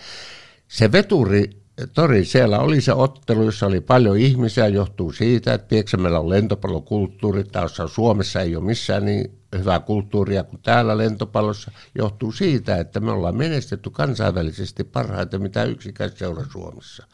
se 0.67 0.91
veturi 0.91 1.60
tori, 1.87 2.25
siellä 2.25 2.59
oli 2.59 2.81
se 2.81 2.93
ottelu, 2.93 3.43
jossa 3.43 3.65
oli 3.65 3.81
paljon 3.81 4.17
ihmisiä, 4.17 4.67
johtuu 4.67 5.11
siitä, 5.11 5.53
että 5.53 5.67
Pieksämällä 5.67 6.19
on 6.19 6.29
lentopallokulttuuri, 6.29 7.43
taas 7.43 7.77
Suomessa 7.87 8.41
ei 8.41 8.55
ole 8.55 8.65
missään 8.65 9.05
niin 9.05 9.40
hyvää 9.57 9.79
kulttuuria 9.79 10.43
kuin 10.43 10.61
täällä 10.61 10.97
lentopallossa, 10.97 11.71
johtuu 11.95 12.31
siitä, 12.31 12.77
että 12.77 12.99
me 12.99 13.11
ollaan 13.11 13.37
menestetty 13.37 13.89
kansainvälisesti 13.89 14.83
parhaiten 14.83 15.41
mitä 15.41 15.63
yksikään 15.63 16.11
seura 16.15 16.43
Suomessa. 16.51 17.07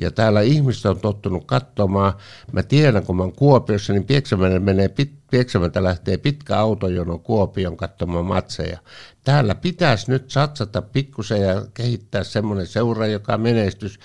Ja 0.00 0.10
täällä 0.10 0.40
ihmiset 0.40 0.86
on 0.86 1.00
tottunut 1.00 1.44
katsomaan, 1.44 2.12
mä 2.52 2.62
tiedän 2.62 3.06
kun 3.06 3.16
mä 3.16 3.22
oon 3.22 3.32
Kuopiossa, 3.32 3.92
niin 3.92 4.04
Pieksämällä 4.04 4.58
menee 4.58 4.88
pit, 4.88 5.18
Pieksämältä 5.30 5.82
lähtee 5.82 6.16
pitkä 6.16 6.58
autojono 6.58 7.18
Kuopion 7.18 7.76
katsomaan 7.76 8.24
matseja. 8.24 8.78
Täällä 9.24 9.54
pitäisi 9.54 10.10
nyt 10.10 10.30
satsata 10.30 10.82
pikkusen 10.82 11.42
ja 11.42 11.66
kehittää 11.74 12.24
semmoinen 12.24 12.66
seura, 12.66 13.06
joka 13.06 13.38
menestys. 13.38 14.00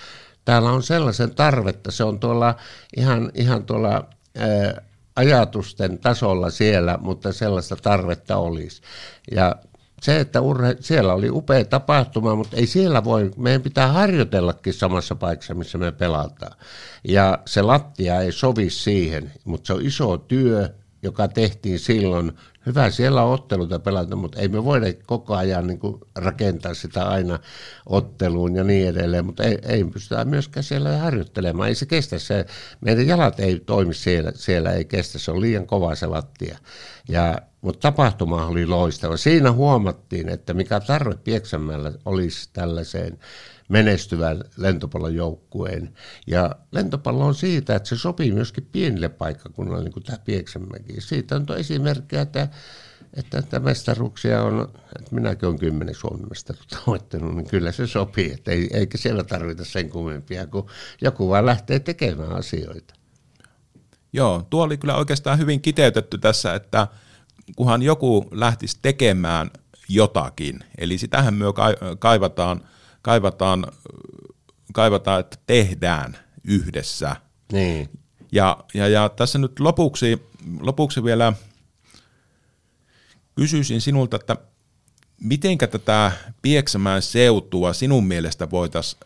Täällä 0.46 0.72
on 0.72 0.84
sellaisen 0.84 1.36
tarvetta, 1.36 1.92
se 1.92 2.04
on 2.04 2.20
tuolla 2.20 2.56
ihan, 2.98 3.32
ihan 3.34 3.64
tuolla 3.66 4.10
ää, 4.38 4.82
ajatusten 5.16 5.98
tasolla 5.98 6.50
siellä, 6.50 6.98
mutta 7.02 7.34
sellaista 7.34 7.76
tarvetta 7.76 8.38
olisi. 8.38 8.82
Ja 9.32 9.56
se, 10.02 10.20
että 10.20 10.42
urhe, 10.42 10.78
siellä 10.80 11.14
oli 11.14 11.30
upea 11.30 11.66
tapahtuma, 11.66 12.36
mutta 12.36 12.58
ei 12.58 12.68
siellä 12.68 13.04
voi, 13.04 13.32
meidän 13.38 13.62
pitää 13.62 13.88
harjoitellakin 13.88 14.74
samassa 14.74 15.16
paikassa, 15.16 15.54
missä 15.54 15.78
me 15.78 15.92
pelataan. 15.92 16.58
Ja 17.08 17.40
se 17.46 17.62
lattia 17.62 18.22
ei 18.22 18.32
sovi 18.32 18.70
siihen, 18.70 19.32
mutta 19.46 19.68
se 19.68 19.74
on 19.74 19.86
iso 19.86 20.18
työ, 20.18 20.70
joka 21.04 21.28
tehtiin 21.28 21.80
silloin. 21.80 22.32
Hyvä 22.66 22.90
siellä 22.90 23.24
on 23.24 23.34
otteluita 23.34 23.80
pelata, 23.80 24.16
mutta 24.16 24.40
ei 24.40 24.48
me 24.48 24.64
voida 24.64 24.86
koko 25.06 25.36
ajan 25.36 25.68
niin 25.68 25.80
kuin 25.80 26.00
rakentaa 26.16 26.74
sitä 26.74 27.08
aina 27.08 27.40
otteluun 27.86 28.56
ja 28.56 28.64
niin 28.64 28.88
edelleen, 28.88 29.26
mutta 29.26 29.44
ei, 29.44 29.58
ei 29.64 29.84
pystytä 29.84 30.26
myöskään 30.26 30.64
siellä 30.64 30.98
harjoittelemaan. 30.98 31.70
Ei 31.70 31.76
se 31.76 31.86
kestä 31.86 32.20
se, 32.20 32.46
meidän 32.82 33.08
jalat 33.08 33.40
ei 33.40 33.60
toimi 33.60 33.94
siellä, 33.94 34.32
siellä 34.36 34.72
ei 34.72 34.86
kestä, 34.86 35.20
se 35.20 35.32
on 35.32 35.42
liian 35.42 35.68
kova 35.68 35.96
se 35.96 36.08
lattia. 36.08 36.58
Ja, 37.10 37.38
mutta 37.62 37.80
tapahtuma 37.80 38.46
oli 38.46 38.66
loistava. 38.66 39.18
Siinä 39.18 39.52
huomattiin, 39.52 40.30
että 40.30 40.54
mikä 40.54 40.80
tarve 40.80 41.16
Pieksämällä 41.16 41.92
olisi 42.06 42.50
tällaiseen 42.54 43.20
menestyvän 43.74 44.44
lentopallon 44.58 45.16
joukkueen. 45.16 45.94
Ja 46.28 46.56
lentopallo 46.72 47.26
on 47.26 47.36
siitä, 47.36 47.76
että 47.76 47.90
se 47.90 47.98
sopii 47.98 48.32
myöskin 48.32 48.70
pienille 48.72 49.10
paikkakunnille, 49.10 49.84
niin 49.84 49.94
kuin 49.94 50.04
tämä 50.04 50.18
Pieksämäki. 50.18 51.02
Siitä 51.02 51.36
on 51.36 51.46
esimerkkejä, 51.58 52.22
että 52.22 52.48
että, 53.14 53.38
että 53.38 53.60
mestaruuksia 53.60 54.44
on, 54.44 54.70
että 55.00 55.16
minäkin 55.16 55.48
olen 55.48 55.60
kymmenen 55.60 55.96
Suomen 55.96 56.30
mestaruutta 56.30 56.78
voittanut, 56.88 57.36
niin 57.36 57.50
kyllä 57.50 57.72
se 57.72 57.88
sopii, 57.88 58.32
että 58.32 58.52
ei, 58.52 58.70
eikä 58.74 58.98
siellä 58.98 59.24
tarvita 59.24 59.66
sen 59.66 59.90
kummempia, 59.90 60.48
kun 60.48 60.70
joku 61.02 61.30
vaan 61.30 61.46
lähtee 61.46 61.80
tekemään 61.80 62.32
asioita. 62.32 62.94
Joo, 64.14 64.48
tuo 64.50 64.64
oli 64.64 64.78
kyllä 64.78 64.96
oikeastaan 64.96 65.40
hyvin 65.40 65.62
kiteytetty 65.62 66.18
tässä, 66.18 66.56
että 66.56 66.88
kunhan 67.56 67.82
joku 67.82 68.26
lähtisi 68.32 68.78
tekemään 68.82 69.52
jotakin, 69.90 70.60
eli 70.78 70.98
sitähän 70.98 71.34
me 71.34 71.46
kaivataan– 72.00 72.62
kaivataan, 73.04 73.66
kaivataan 74.74 75.20
että 75.20 75.38
tehdään 75.48 76.18
yhdessä. 76.44 77.16
Niin. 77.52 77.90
Ja, 78.32 78.64
ja, 78.74 78.88
ja 78.88 79.10
tässä 79.10 79.40
nyt 79.40 79.60
lopuksi, 79.60 80.22
lopuksi 80.60 81.04
vielä 81.04 81.34
kysyisin 83.36 83.82
sinulta, 83.82 84.16
että 84.16 84.38
mitenkä 85.22 85.68
tätä 85.68 86.12
Pieksämään 86.42 87.02
seutua 87.02 87.74
sinun 87.74 88.06
mielestä 88.06 88.52
voitaisiin 88.52 89.00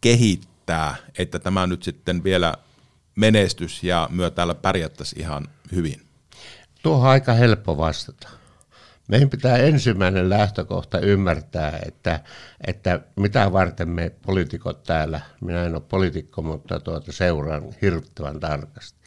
kehittää, 0.00 0.96
että 1.18 1.38
tämä 1.38 1.66
nyt 1.66 1.82
sitten 1.82 2.24
vielä 2.24 2.54
menestys 3.16 3.82
ja 3.82 4.08
myö 4.12 4.30
täällä 4.30 4.54
pärjättäisiin 4.54 5.20
ihan 5.20 5.48
hyvin? 5.74 6.02
Tuo 6.82 6.96
on 6.96 7.06
aika 7.06 7.32
helppo 7.32 7.76
vastata. 7.76 8.28
Meidän 9.08 9.30
pitää 9.30 9.56
ensimmäinen 9.56 10.30
lähtökohta 10.30 10.98
ymmärtää, 10.98 11.78
että, 11.86 12.20
että 12.66 13.00
mitä 13.16 13.52
varten 13.52 13.88
me 13.88 14.12
poliitikot 14.26 14.82
täällä, 14.82 15.20
minä 15.40 15.64
en 15.64 15.74
ole 15.74 15.82
poliitikko, 15.88 16.42
mutta 16.42 16.80
tuota 16.80 17.12
seuraan 17.12 17.62
hirvittävän 17.82 18.40
tarkasti. 18.40 18.98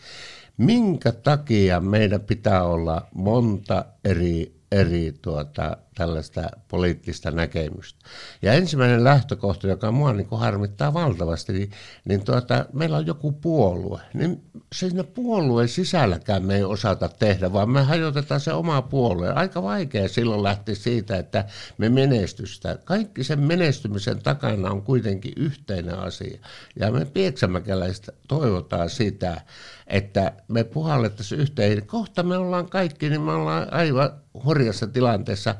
Minkä 0.57 1.11
takia 1.11 1.79
meidän 1.79 2.21
pitää 2.21 2.63
olla 2.63 3.07
monta 3.13 3.85
eri 4.03 4.57
eri 4.71 5.13
tuota, 5.21 5.77
tällaista 5.97 6.49
poliittista 6.67 7.31
näkemystä. 7.31 7.99
Ja 8.41 8.53
ensimmäinen 8.53 9.03
lähtökohta, 9.03 9.67
joka 9.67 9.91
mua 9.91 10.13
niin 10.13 10.27
kuin 10.27 10.39
harmittaa 10.39 10.93
valtavasti, 10.93 11.53
niin, 11.53 11.71
niin 12.05 12.25
tuota, 12.25 12.65
meillä 12.73 12.97
on 12.97 13.07
joku 13.07 13.31
puolue. 13.31 14.01
Niin 14.13 14.43
siinä 14.75 15.03
puolueen 15.03 15.69
sisälläkään 15.69 16.45
me 16.45 16.55
ei 16.55 16.63
osata 16.63 17.09
tehdä, 17.09 17.53
vaan 17.53 17.69
me 17.69 17.81
hajotetaan 17.81 18.39
se 18.39 18.53
oma 18.53 18.81
puolue. 18.81 19.29
Aika 19.29 19.63
vaikea 19.63 20.07
silloin 20.07 20.43
lähteä 20.43 20.75
siitä, 20.75 21.17
että 21.17 21.45
me 21.77 21.89
menestystä. 21.89 22.77
Kaikki 22.85 23.23
sen 23.23 23.39
menestymisen 23.39 24.23
takana 24.23 24.71
on 24.71 24.81
kuitenkin 24.81 25.33
yhteinen 25.35 25.99
asia. 25.99 26.39
Ja 26.79 26.91
me 26.91 27.05
pieksämäkeläistä 27.05 28.11
toivotaan 28.27 28.89
sitä, 28.89 29.41
että 29.87 30.33
me 30.47 30.63
puhallettaisiin 30.63 31.41
yhteen. 31.41 31.87
Kohta 31.87 32.23
me 32.23 32.37
ollaan 32.37 32.69
kaikki, 32.69 33.09
niin 33.09 33.21
me 33.21 33.31
ollaan 33.31 33.73
aivan 33.73 34.09
hurjassa 34.43 34.87
tilanteessa. 34.87 35.55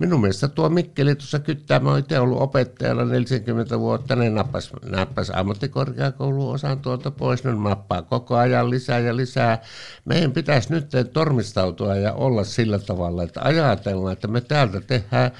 Minun 0.00 0.20
mielestä 0.20 0.48
tuo 0.48 0.68
Mikkeli 0.68 1.14
tuossa 1.14 1.38
kyttää, 1.38 1.80
mä 1.80 1.98
itse 1.98 2.18
ollut 2.18 2.40
opettajana 2.40 3.04
40 3.04 3.78
vuotta, 3.78 4.16
ne 4.16 4.30
nappas, 4.30 4.72
nappas 4.82 5.30
ammattikorkeakoulun 5.30 6.54
osan 6.54 6.78
tuolta 6.78 7.10
pois, 7.10 7.44
ne 7.44 7.52
mappaa 7.52 8.02
koko 8.02 8.36
ajan 8.36 8.70
lisää 8.70 8.98
ja 8.98 9.16
lisää. 9.16 9.62
Meidän 10.04 10.32
pitäisi 10.32 10.72
nyt 10.72 10.90
tormistautua 11.12 11.94
ja 11.94 12.12
olla 12.12 12.44
sillä 12.44 12.78
tavalla, 12.78 13.22
että 13.22 13.40
ajatellaan, 13.42 14.12
että 14.12 14.28
me 14.28 14.40
täältä 14.40 14.80
tehdään, 14.80 15.30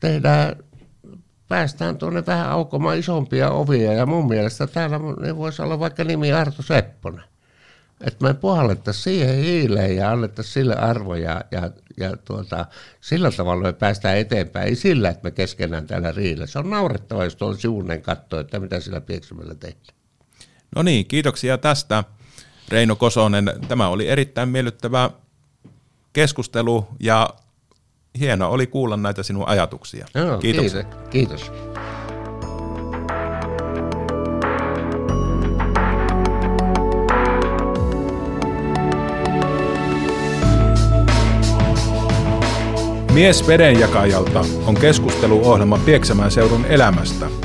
tehdään 0.00 0.56
päästään 1.48 1.96
tuonne 1.96 2.26
vähän 2.26 2.50
aukomaan 2.50 2.98
isompia 2.98 3.50
ovia. 3.50 3.92
Ja 3.92 4.06
mun 4.06 4.28
mielestä 4.28 4.66
täällä 4.66 5.00
ne 5.20 5.36
voisi 5.36 5.62
olla 5.62 5.78
vaikka 5.78 6.04
nimi 6.04 6.32
Arto 6.32 6.62
Sepponen. 6.62 7.24
Että 8.00 8.24
me 8.24 8.34
puhallettaisiin 8.34 9.04
siihen 9.04 9.36
hiileen 9.36 9.96
ja 9.96 10.10
annettaisiin 10.10 10.52
sille 10.52 10.76
arvoja 10.76 11.40
ja, 11.50 11.70
ja 11.96 12.16
tuota, 12.16 12.66
sillä 13.00 13.30
tavalla 13.30 13.62
me 13.62 13.72
päästään 13.72 14.16
eteenpäin. 14.16 14.68
Ei 14.68 14.76
sillä, 14.76 15.08
että 15.08 15.24
me 15.24 15.30
keskenään 15.30 15.86
täällä 15.86 16.12
riillä. 16.12 16.46
Se 16.46 16.58
on 16.58 16.70
naurettava, 16.70 17.24
jos 17.24 17.36
tuolla 17.36 17.56
sivunen 17.56 18.02
katsoo, 18.02 18.40
että 18.40 18.60
mitä 18.60 18.80
sillä 18.80 19.00
pieksämällä 19.00 19.54
tehdään. 19.54 19.96
No 20.76 20.82
niin, 20.82 21.06
kiitoksia 21.06 21.58
tästä 21.58 22.04
Reino 22.68 22.96
Kosonen. 22.96 23.52
Tämä 23.68 23.88
oli 23.88 24.08
erittäin 24.08 24.48
miellyttävä 24.48 25.10
keskustelu 26.12 26.86
ja 27.00 27.30
hieno 28.18 28.50
oli 28.50 28.66
kuulla 28.66 28.96
näitä 28.96 29.22
sinun 29.22 29.48
ajatuksia. 29.48 30.06
Joo, 30.14 30.38
Kiitos. 30.38 30.76
Kiitos. 31.10 31.52
Mies 43.14 43.46
vedenjakajalta 43.46 44.44
on 44.66 44.74
keskusteluohjelma 44.74 45.78
Pieksämään 45.84 46.30
seudun 46.30 46.64
elämästä– 46.64 47.26